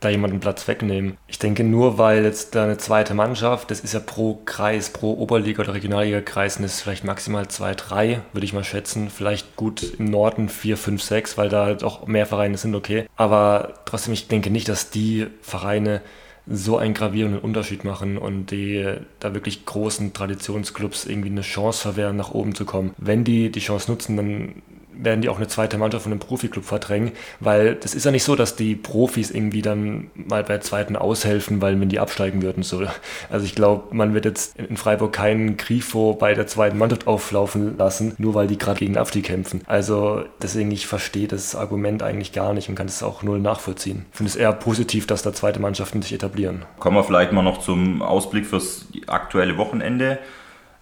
da 0.00 0.08
jemanden 0.08 0.40
Platz 0.40 0.66
wegnehmen. 0.66 1.16
Ich 1.28 1.38
denke 1.38 1.62
nur, 1.62 1.98
weil 1.98 2.24
jetzt 2.24 2.54
da 2.54 2.64
eine 2.64 2.78
zweite 2.78 3.14
Mannschaft, 3.14 3.70
das 3.70 3.80
ist 3.80 3.94
ja 3.94 4.00
pro 4.00 4.40
Kreis, 4.44 4.90
pro 4.90 5.12
Oberliga- 5.12 5.62
oder 5.62 5.74
Regionalliga-Kreis, 5.74 6.58
es 6.60 6.80
vielleicht 6.80 7.04
maximal 7.04 7.48
zwei, 7.48 7.74
drei, 7.74 8.22
würde 8.32 8.44
ich 8.44 8.52
mal 8.52 8.64
schätzen. 8.64 9.10
Vielleicht 9.10 9.56
gut 9.56 9.94
im 9.98 10.06
Norden 10.06 10.48
vier, 10.48 10.76
fünf, 10.76 11.02
sechs, 11.02 11.36
weil 11.36 11.48
da 11.48 11.64
halt 11.64 11.84
auch 11.84 12.06
mehr 12.06 12.26
Vereine 12.26 12.56
sind, 12.56 12.74
okay. 12.74 13.06
Aber 13.16 13.74
trotzdem, 13.84 14.14
ich 14.14 14.28
denke 14.28 14.50
nicht, 14.50 14.68
dass 14.68 14.90
die 14.90 15.26
Vereine 15.42 16.00
so 16.46 16.78
einen 16.78 16.94
gravierenden 16.94 17.40
Unterschied 17.40 17.84
machen 17.84 18.18
und 18.18 18.50
die 18.50 18.84
da 19.20 19.34
wirklich 19.34 19.66
großen 19.66 20.12
Traditionsclubs 20.12 21.06
irgendwie 21.06 21.28
eine 21.28 21.42
Chance 21.42 21.82
verwehren, 21.82 22.16
nach 22.16 22.32
oben 22.32 22.54
zu 22.54 22.64
kommen. 22.64 22.94
Wenn 22.98 23.24
die 23.24 23.50
die 23.50 23.60
Chance 23.60 23.90
nutzen, 23.90 24.16
dann 24.16 24.62
werden 25.02 25.20
die 25.22 25.28
auch 25.28 25.36
eine 25.36 25.48
zweite 25.48 25.78
Mannschaft 25.78 26.04
von 26.04 26.12
einem 26.12 26.20
Profiklub 26.20 26.64
verdrängen, 26.64 27.12
weil 27.40 27.74
das 27.74 27.94
ist 27.94 28.04
ja 28.04 28.10
nicht 28.10 28.24
so, 28.24 28.36
dass 28.36 28.56
die 28.56 28.74
Profis 28.74 29.30
irgendwie 29.30 29.62
dann 29.62 30.10
mal 30.14 30.44
bei 30.44 30.58
zweiten 30.58 30.96
aushelfen, 30.96 31.60
weil 31.60 31.80
wenn 31.80 31.88
die 31.88 32.00
absteigen 32.00 32.42
würden. 32.42 32.62
So. 32.62 32.82
Also 33.30 33.46
ich 33.46 33.54
glaube, 33.54 33.94
man 33.94 34.14
wird 34.14 34.24
jetzt 34.24 34.58
in 34.58 34.76
Freiburg 34.76 35.12
keinen 35.12 35.56
Grifo 35.56 36.14
bei 36.14 36.34
der 36.34 36.46
zweiten 36.46 36.78
Mannschaft 36.78 37.06
auflaufen 37.06 37.76
lassen, 37.78 38.14
nur 38.18 38.34
weil 38.34 38.46
die 38.46 38.58
gerade 38.58 38.78
gegen 38.78 38.94
den 38.94 39.00
Abstieg 39.00 39.24
kämpfen. 39.24 39.62
Also 39.66 40.24
deswegen, 40.42 40.70
ich 40.70 40.86
verstehe 40.86 41.28
das 41.28 41.54
Argument 41.54 42.02
eigentlich 42.02 42.32
gar 42.32 42.54
nicht 42.54 42.68
und 42.68 42.74
kann 42.74 42.86
es 42.86 43.02
auch 43.02 43.22
null 43.22 43.40
nachvollziehen. 43.40 44.06
Ich 44.10 44.16
finde 44.16 44.30
es 44.30 44.36
eher 44.36 44.52
positiv, 44.52 45.06
dass 45.06 45.22
da 45.22 45.32
zweite 45.32 45.60
Mannschaften 45.60 46.02
sich 46.02 46.12
etablieren. 46.12 46.64
Kommen 46.78 46.96
wir 46.96 47.04
vielleicht 47.04 47.32
mal 47.32 47.42
noch 47.42 47.58
zum 47.58 48.02
Ausblick 48.02 48.46
fürs 48.46 48.86
aktuelle 49.06 49.56
Wochenende. 49.56 50.18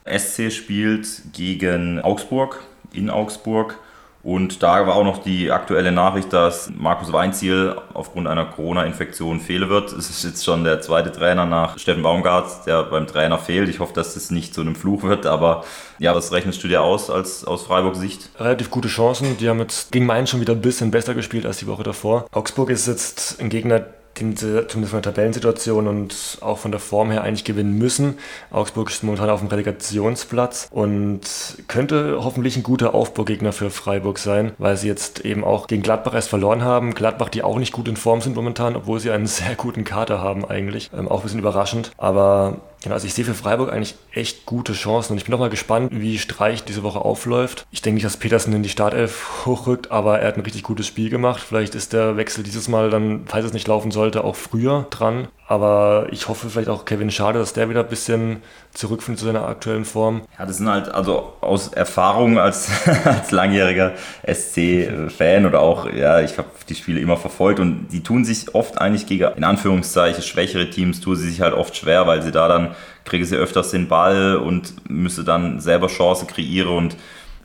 SC 0.06 0.50
spielt 0.50 1.06
gegen 1.34 2.00
Augsburg 2.00 2.60
in 2.92 3.10
Augsburg. 3.10 3.78
Und 4.22 4.62
da 4.62 4.86
war 4.86 4.96
auch 4.96 5.04
noch 5.04 5.22
die 5.22 5.50
aktuelle 5.50 5.92
Nachricht, 5.92 6.32
dass 6.32 6.70
Markus 6.76 7.12
Weinziel 7.12 7.76
aufgrund 7.94 8.26
einer 8.26 8.44
Corona-Infektion 8.44 9.40
fehlen 9.40 9.68
wird. 9.68 9.92
Es 9.92 10.10
ist 10.10 10.24
jetzt 10.24 10.44
schon 10.44 10.64
der 10.64 10.80
zweite 10.80 11.12
Trainer 11.12 11.46
nach 11.46 11.78
Steffen 11.78 12.02
Baumgart, 12.02 12.66
der 12.66 12.82
beim 12.82 13.06
Trainer 13.06 13.38
fehlt. 13.38 13.68
Ich 13.68 13.78
hoffe, 13.78 13.94
dass 13.94 14.14
das 14.14 14.30
nicht 14.30 14.54
zu 14.54 14.60
einem 14.60 14.74
Fluch 14.74 15.04
wird, 15.04 15.24
aber 15.24 15.64
ja, 15.98 16.14
was 16.14 16.32
rechnest 16.32 16.62
du 16.62 16.68
dir 16.68 16.82
aus 16.82 17.10
als 17.10 17.44
aus 17.44 17.62
Freiburgs 17.64 17.98
Sicht? 18.00 18.30
Relativ 18.38 18.70
gute 18.70 18.88
Chancen. 18.88 19.36
Die 19.38 19.48
haben 19.48 19.60
jetzt 19.60 19.92
gegen 19.92 20.06
Mainz 20.06 20.30
schon 20.30 20.40
wieder 20.40 20.52
ein 20.52 20.60
bisschen 20.60 20.90
besser 20.90 21.14
gespielt 21.14 21.46
als 21.46 21.58
die 21.58 21.66
Woche 21.66 21.84
davor. 21.84 22.26
Augsburg 22.32 22.70
ist 22.70 22.86
jetzt 22.86 23.40
ein 23.40 23.48
Gegner, 23.48 23.84
zumindest 24.18 24.72
von 24.72 25.02
der 25.02 25.02
Tabellensituation 25.02 25.86
und 25.88 26.38
auch 26.40 26.58
von 26.58 26.70
der 26.70 26.80
Form 26.80 27.10
her 27.10 27.22
eigentlich 27.22 27.44
gewinnen 27.44 27.78
müssen. 27.78 28.18
Augsburg 28.50 28.90
ist 28.90 29.02
momentan 29.02 29.30
auf 29.30 29.40
dem 29.40 29.48
Relegationsplatz 29.48 30.68
und 30.70 31.20
könnte 31.68 32.18
hoffentlich 32.22 32.56
ein 32.56 32.62
guter 32.62 32.94
Aufbaugegner 32.94 33.52
für 33.52 33.70
Freiburg 33.70 34.18
sein, 34.18 34.52
weil 34.58 34.76
sie 34.76 34.88
jetzt 34.88 35.24
eben 35.24 35.44
auch 35.44 35.66
gegen 35.66 35.82
Gladbach 35.82 36.14
erst 36.14 36.28
verloren 36.28 36.62
haben. 36.62 36.94
Gladbach, 36.94 37.28
die 37.28 37.42
auch 37.42 37.58
nicht 37.58 37.72
gut 37.72 37.88
in 37.88 37.96
Form 37.96 38.20
sind 38.20 38.36
momentan, 38.36 38.76
obwohl 38.76 39.00
sie 39.00 39.10
einen 39.10 39.26
sehr 39.38 39.54
guten 39.56 39.84
Kater 39.84 40.20
haben 40.20 40.44
eigentlich. 40.44 40.90
Ähm, 40.96 41.08
auch 41.08 41.20
ein 41.20 41.22
bisschen 41.22 41.40
überraschend. 41.40 41.92
Aber 41.96 42.58
Genau, 42.82 42.94
also 42.94 43.06
ich 43.06 43.14
sehe 43.14 43.24
für 43.24 43.34
Freiburg 43.34 43.72
eigentlich 43.72 43.96
echt 44.12 44.46
gute 44.46 44.72
Chancen 44.72 45.12
und 45.12 45.18
ich 45.18 45.24
bin 45.24 45.34
auch 45.34 45.40
mal 45.40 45.50
gespannt, 45.50 45.90
wie 45.92 46.18
Streich 46.18 46.64
diese 46.64 46.82
Woche 46.82 47.00
aufläuft. 47.00 47.66
Ich 47.70 47.82
denke 47.82 47.94
nicht, 47.96 48.06
dass 48.06 48.16
Petersen 48.16 48.52
in 48.52 48.62
die 48.62 48.68
Startelf 48.68 49.42
hochrückt, 49.46 49.90
aber 49.90 50.20
er 50.20 50.28
hat 50.28 50.36
ein 50.36 50.42
richtig 50.42 50.62
gutes 50.62 50.86
Spiel 50.86 51.10
gemacht. 51.10 51.42
Vielleicht 51.42 51.74
ist 51.74 51.92
der 51.92 52.16
Wechsel 52.16 52.44
dieses 52.44 52.68
Mal 52.68 52.90
dann, 52.90 53.24
falls 53.26 53.46
es 53.46 53.52
nicht 53.52 53.66
laufen 53.66 53.90
sollte, 53.90 54.24
auch 54.24 54.36
früher 54.36 54.86
dran. 54.90 55.28
Aber 55.50 56.08
ich 56.10 56.28
hoffe 56.28 56.50
vielleicht 56.50 56.68
auch 56.68 56.84
Kevin 56.84 57.10
Schade, 57.10 57.38
dass 57.38 57.54
der 57.54 57.70
wieder 57.70 57.80
ein 57.80 57.88
bisschen 57.88 58.42
zurückfindet 58.74 59.18
zu 59.18 59.24
seiner 59.24 59.48
aktuellen 59.48 59.86
Form. 59.86 60.20
Ja, 60.38 60.44
das 60.44 60.58
sind 60.58 60.68
halt 60.68 60.90
also 60.90 61.32
aus 61.40 61.68
Erfahrung 61.68 62.38
als, 62.38 62.68
als 63.06 63.30
langjähriger 63.30 63.94
SC-Fan 64.30 65.46
oder 65.46 65.60
auch, 65.60 65.90
ja, 65.90 66.20
ich 66.20 66.36
habe 66.36 66.48
die 66.68 66.74
Spiele 66.74 67.00
immer 67.00 67.16
verfolgt 67.16 67.60
und 67.60 67.88
die 67.88 68.02
tun 68.02 68.26
sich 68.26 68.54
oft 68.54 68.78
eigentlich 68.78 69.06
gegen, 69.06 69.26
in 69.36 69.44
Anführungszeichen, 69.44 70.22
schwächere 70.22 70.68
Teams, 70.68 71.00
tun 71.00 71.16
sie 71.16 71.30
sich 71.30 71.40
halt 71.40 71.54
oft 71.54 71.74
schwer, 71.74 72.06
weil 72.06 72.20
sie 72.20 72.30
da 72.30 72.46
dann, 72.46 72.74
kriegen 73.06 73.24
sie 73.24 73.36
öfters 73.36 73.70
den 73.70 73.88
Ball 73.88 74.36
und 74.36 74.90
müssen 74.90 75.24
dann 75.24 75.60
selber 75.60 75.86
Chance 75.86 76.26
kreieren 76.26 76.76
und 76.76 76.96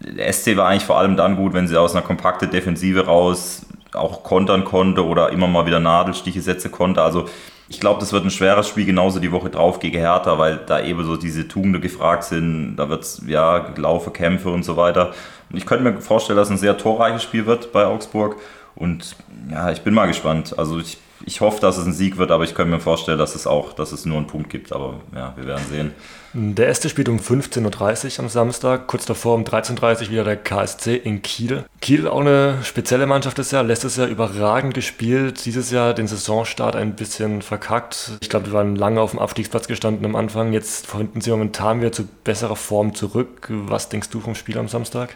der 0.02 0.34
SC 0.34 0.58
war 0.58 0.68
eigentlich 0.68 0.84
vor 0.84 0.98
allem 0.98 1.16
dann 1.16 1.38
gut, 1.38 1.54
wenn 1.54 1.70
sie 1.70 1.80
aus 1.80 1.96
einer 1.96 2.04
kompakten 2.04 2.52
Defensive 2.52 3.06
raus 3.06 3.66
auch 3.94 4.24
kontern 4.24 4.66
konnte 4.66 5.06
oder 5.06 5.30
immer 5.30 5.48
mal 5.48 5.66
wieder 5.66 5.80
Nadelstiche 5.80 6.42
setzen 6.42 6.72
konnte. 6.72 7.02
Also 7.02 7.30
ich 7.70 7.80
glaube, 7.80 8.00
das 8.00 8.12
wird 8.14 8.26
ein 8.26 8.32
schweres 8.32 8.68
Spiel, 8.68 8.86
genauso 8.86 9.20
die 9.20 9.32
Woche 9.32 9.50
drauf 9.50 9.80
gegen 9.80 9.98
Hertha, 9.98 10.38
weil 10.38 10.58
da 10.58 10.82
eben 10.82 11.04
so 11.06 11.16
diese 11.18 11.48
Tugenden 11.48 11.82
gefragt 11.82 12.26
sind. 12.26 12.76
Da 12.76 12.90
wird 12.90 13.04
es 13.04 13.22
ja 13.26 13.74
Laufe, 13.78 14.12
Kämpfe 14.12 14.50
und 14.50 14.64
so 14.64 14.78
weiter. 14.78 15.14
Und 15.50 15.58
ich 15.58 15.66
könnte 15.66 15.84
mir 15.84 16.02
vorstellen, 16.02 16.38
dass 16.38 16.50
es 16.50 16.54
ein 16.54 16.58
sehr 16.58 16.78
torreiches 16.78 17.24
Spiel 17.24 17.46
wird 17.46 17.72
bei 17.72 17.86
Augsburg. 17.86 18.38
Und 18.76 19.16
ja, 19.50 19.72
ich 19.72 19.82
bin 19.82 19.94
mal 19.94 20.08
gespannt. 20.08 20.58
Also 20.58 20.80
ich 20.80 20.98
ich 21.26 21.42
hoffe, 21.42 21.62
dass 21.62 21.78
es 21.78 21.86
ein 21.86 21.94
Sieg 21.94 22.18
wird, 22.18 22.32
aber 22.32 22.44
ich 22.44 22.54
könnte 22.54 22.72
mir 22.72 22.80
vorstellen, 22.80 23.18
dass 23.18 23.36
es 23.36 23.48
auch, 23.48 23.74
dass 23.74 23.92
es 23.92 24.06
nur 24.06 24.18
einen 24.18 24.28
Punkt 24.28 24.50
gibt. 24.50 24.74
Aber 24.74 24.96
ja, 25.16 25.34
wir 25.36 25.46
werden 25.46 25.66
sehen. 25.70 25.94
Der 26.36 26.66
erste 26.66 26.90
spielt 26.90 27.10
um 27.10 27.20
15.30 27.20 28.18
Uhr 28.18 28.24
am 28.24 28.30
Samstag, 28.30 28.88
kurz 28.88 29.06
davor 29.06 29.36
um 29.36 29.44
13.30 29.44 30.06
Uhr 30.06 30.10
wieder 30.10 30.24
der 30.24 30.36
KSC 30.36 30.96
in 30.96 31.22
Kiel. 31.22 31.64
Kiel 31.80 32.08
auch 32.08 32.22
eine 32.22 32.58
spezielle 32.64 33.06
Mannschaft 33.06 33.38
ist 33.38 33.52
ja, 33.52 33.62
letztes 33.62 33.98
Jahr 33.98 34.08
überragend 34.08 34.74
gespielt, 34.74 35.46
dieses 35.46 35.70
Jahr 35.70 35.94
den 35.94 36.08
Saisonstart 36.08 36.76
ein 36.76 36.96
bisschen 36.96 37.44
verkackt. 37.44 38.14
Ich 38.22 38.32
glaube, 38.32 38.48
die 38.48 38.52
waren 38.52 38.76
lange 38.76 39.00
auf 39.00 39.12
dem 39.12 39.20
Abstiegsplatz 39.20 39.68
gestanden 39.68 40.06
am 40.06 40.16
Anfang, 40.16 40.54
jetzt 40.54 40.88
finden 40.88 41.22
sie 41.22 41.30
momentan 41.30 41.82
wieder 41.82 41.92
zu 41.92 42.08
besserer 42.24 42.56
Form 42.56 42.96
zurück. 42.96 43.50
Was 43.50 43.90
denkst 43.90 44.10
du 44.10 44.20
vom 44.20 44.34
Spiel 44.34 44.58
am 44.58 44.68
Samstag? 44.68 45.16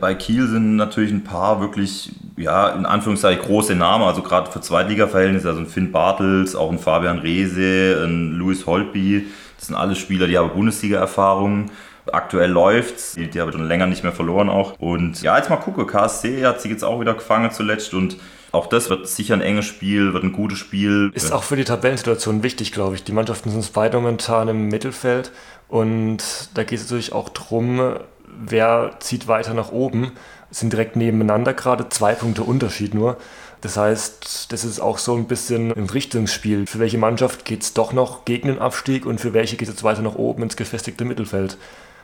Bei 0.00 0.14
Kiel 0.14 0.48
sind 0.48 0.76
natürlich 0.76 1.12
ein 1.12 1.24
paar 1.24 1.62
wirklich, 1.62 2.12
ja, 2.36 2.70
in 2.70 2.84
Anführungszeichen 2.84 3.42
große 3.42 3.74
Namen, 3.74 4.04
also 4.04 4.20
gerade 4.20 4.50
für 4.50 4.60
Zweitliga-Verhältnisse, 4.60 5.48
also 5.48 5.60
ein 5.60 5.66
Finn 5.66 5.92
Bartels, 5.92 6.54
auch 6.54 6.70
ein 6.70 6.78
Fabian 6.78 7.20
Reese, 7.20 8.02
ein 8.04 8.32
Louis 8.32 8.66
Holtby, 8.66 9.28
das 9.62 9.68
sind 9.68 9.76
alles 9.76 9.98
Spieler, 9.98 10.26
die 10.26 10.36
haben 10.36 10.50
Bundesliga-Erfahrung. 10.50 11.70
Aktuell 12.10 12.50
läuft's, 12.50 13.12
die, 13.12 13.30
die 13.30 13.40
haben 13.40 13.52
schon 13.52 13.62
länger 13.68 13.86
nicht 13.86 14.02
mehr 14.02 14.10
verloren 14.10 14.48
auch. 14.48 14.76
Und 14.80 15.22
ja, 15.22 15.36
jetzt 15.36 15.50
mal 15.50 15.56
gucken, 15.56 15.86
KSC 15.86 16.44
hat 16.44 16.60
sich 16.60 16.72
jetzt 16.72 16.82
auch 16.82 17.00
wieder 17.00 17.14
gefangen 17.14 17.52
zuletzt 17.52 17.94
und 17.94 18.16
auch 18.50 18.66
das 18.66 18.90
wird 18.90 19.06
sicher 19.06 19.34
ein 19.34 19.40
enges 19.40 19.66
Spiel, 19.66 20.14
wird 20.14 20.24
ein 20.24 20.32
gutes 20.32 20.58
Spiel. 20.58 21.12
Ist 21.14 21.30
auch 21.30 21.44
für 21.44 21.54
die 21.54 21.62
Tabellensituation 21.62 22.42
wichtig, 22.42 22.72
glaube 22.72 22.96
ich. 22.96 23.04
Die 23.04 23.12
Mannschaften 23.12 23.50
sind 23.50 23.72
beide 23.72 23.98
momentan 23.98 24.48
im 24.48 24.66
Mittelfeld 24.66 25.30
und 25.68 26.18
da 26.54 26.64
geht 26.64 26.80
es 26.80 26.86
natürlich 26.86 27.12
auch 27.12 27.28
darum, 27.28 27.94
wer 28.26 28.96
zieht 28.98 29.28
weiter 29.28 29.54
nach 29.54 29.70
oben, 29.70 30.10
sind 30.50 30.72
direkt 30.72 30.96
nebeneinander 30.96 31.54
gerade, 31.54 31.88
zwei 31.88 32.14
Punkte 32.14 32.42
Unterschied 32.42 32.94
nur. 32.94 33.16
Das 33.62 33.76
heißt, 33.76 34.52
das 34.52 34.64
ist 34.64 34.80
auch 34.80 34.98
so 34.98 35.14
ein 35.14 35.26
bisschen 35.26 35.72
ein 35.72 35.88
Richtungsspiel. 35.88 36.66
Für 36.66 36.80
welche 36.80 36.98
Mannschaft 36.98 37.44
geht 37.44 37.62
es 37.62 37.72
doch 37.74 37.92
noch 37.92 38.24
gegen 38.24 38.48
den 38.48 38.58
Abstieg 38.58 39.06
und 39.06 39.20
für 39.20 39.34
welche 39.34 39.56
geht 39.56 39.68
es 39.68 39.74
jetzt 39.74 39.84
weiter 39.84 40.02
nach 40.02 40.16
oben 40.16 40.42
ins 40.42 40.56
gefestigte 40.56 41.04
Mittelfeld? 41.04 41.56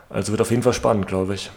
Also 0.09 0.33
wird 0.33 0.41
auf 0.41 0.51
jeden 0.51 0.63
Fall 0.63 0.73
spannend, 0.73 1.09
glaube 1.09 1.35
ich. 1.35 1.51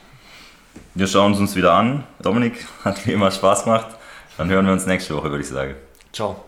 Wir 0.96 1.06
schauen 1.06 1.34
es 1.34 1.40
uns 1.40 1.56
wieder 1.56 1.74
an. 1.74 2.04
Dominik, 2.20 2.66
hat 2.84 3.06
wie 3.06 3.12
immer 3.12 3.30
Spaß 3.30 3.66
gemacht. 3.66 3.96
Dann 4.38 4.50
hören 4.50 4.66
wir 4.66 4.74
uns 4.74 4.88
nächste 4.88 5.16
Woche, 5.16 5.30
würde 5.30 5.44
ich 5.44 5.50
sagen. 5.50 5.76
Ciao. 6.12 6.44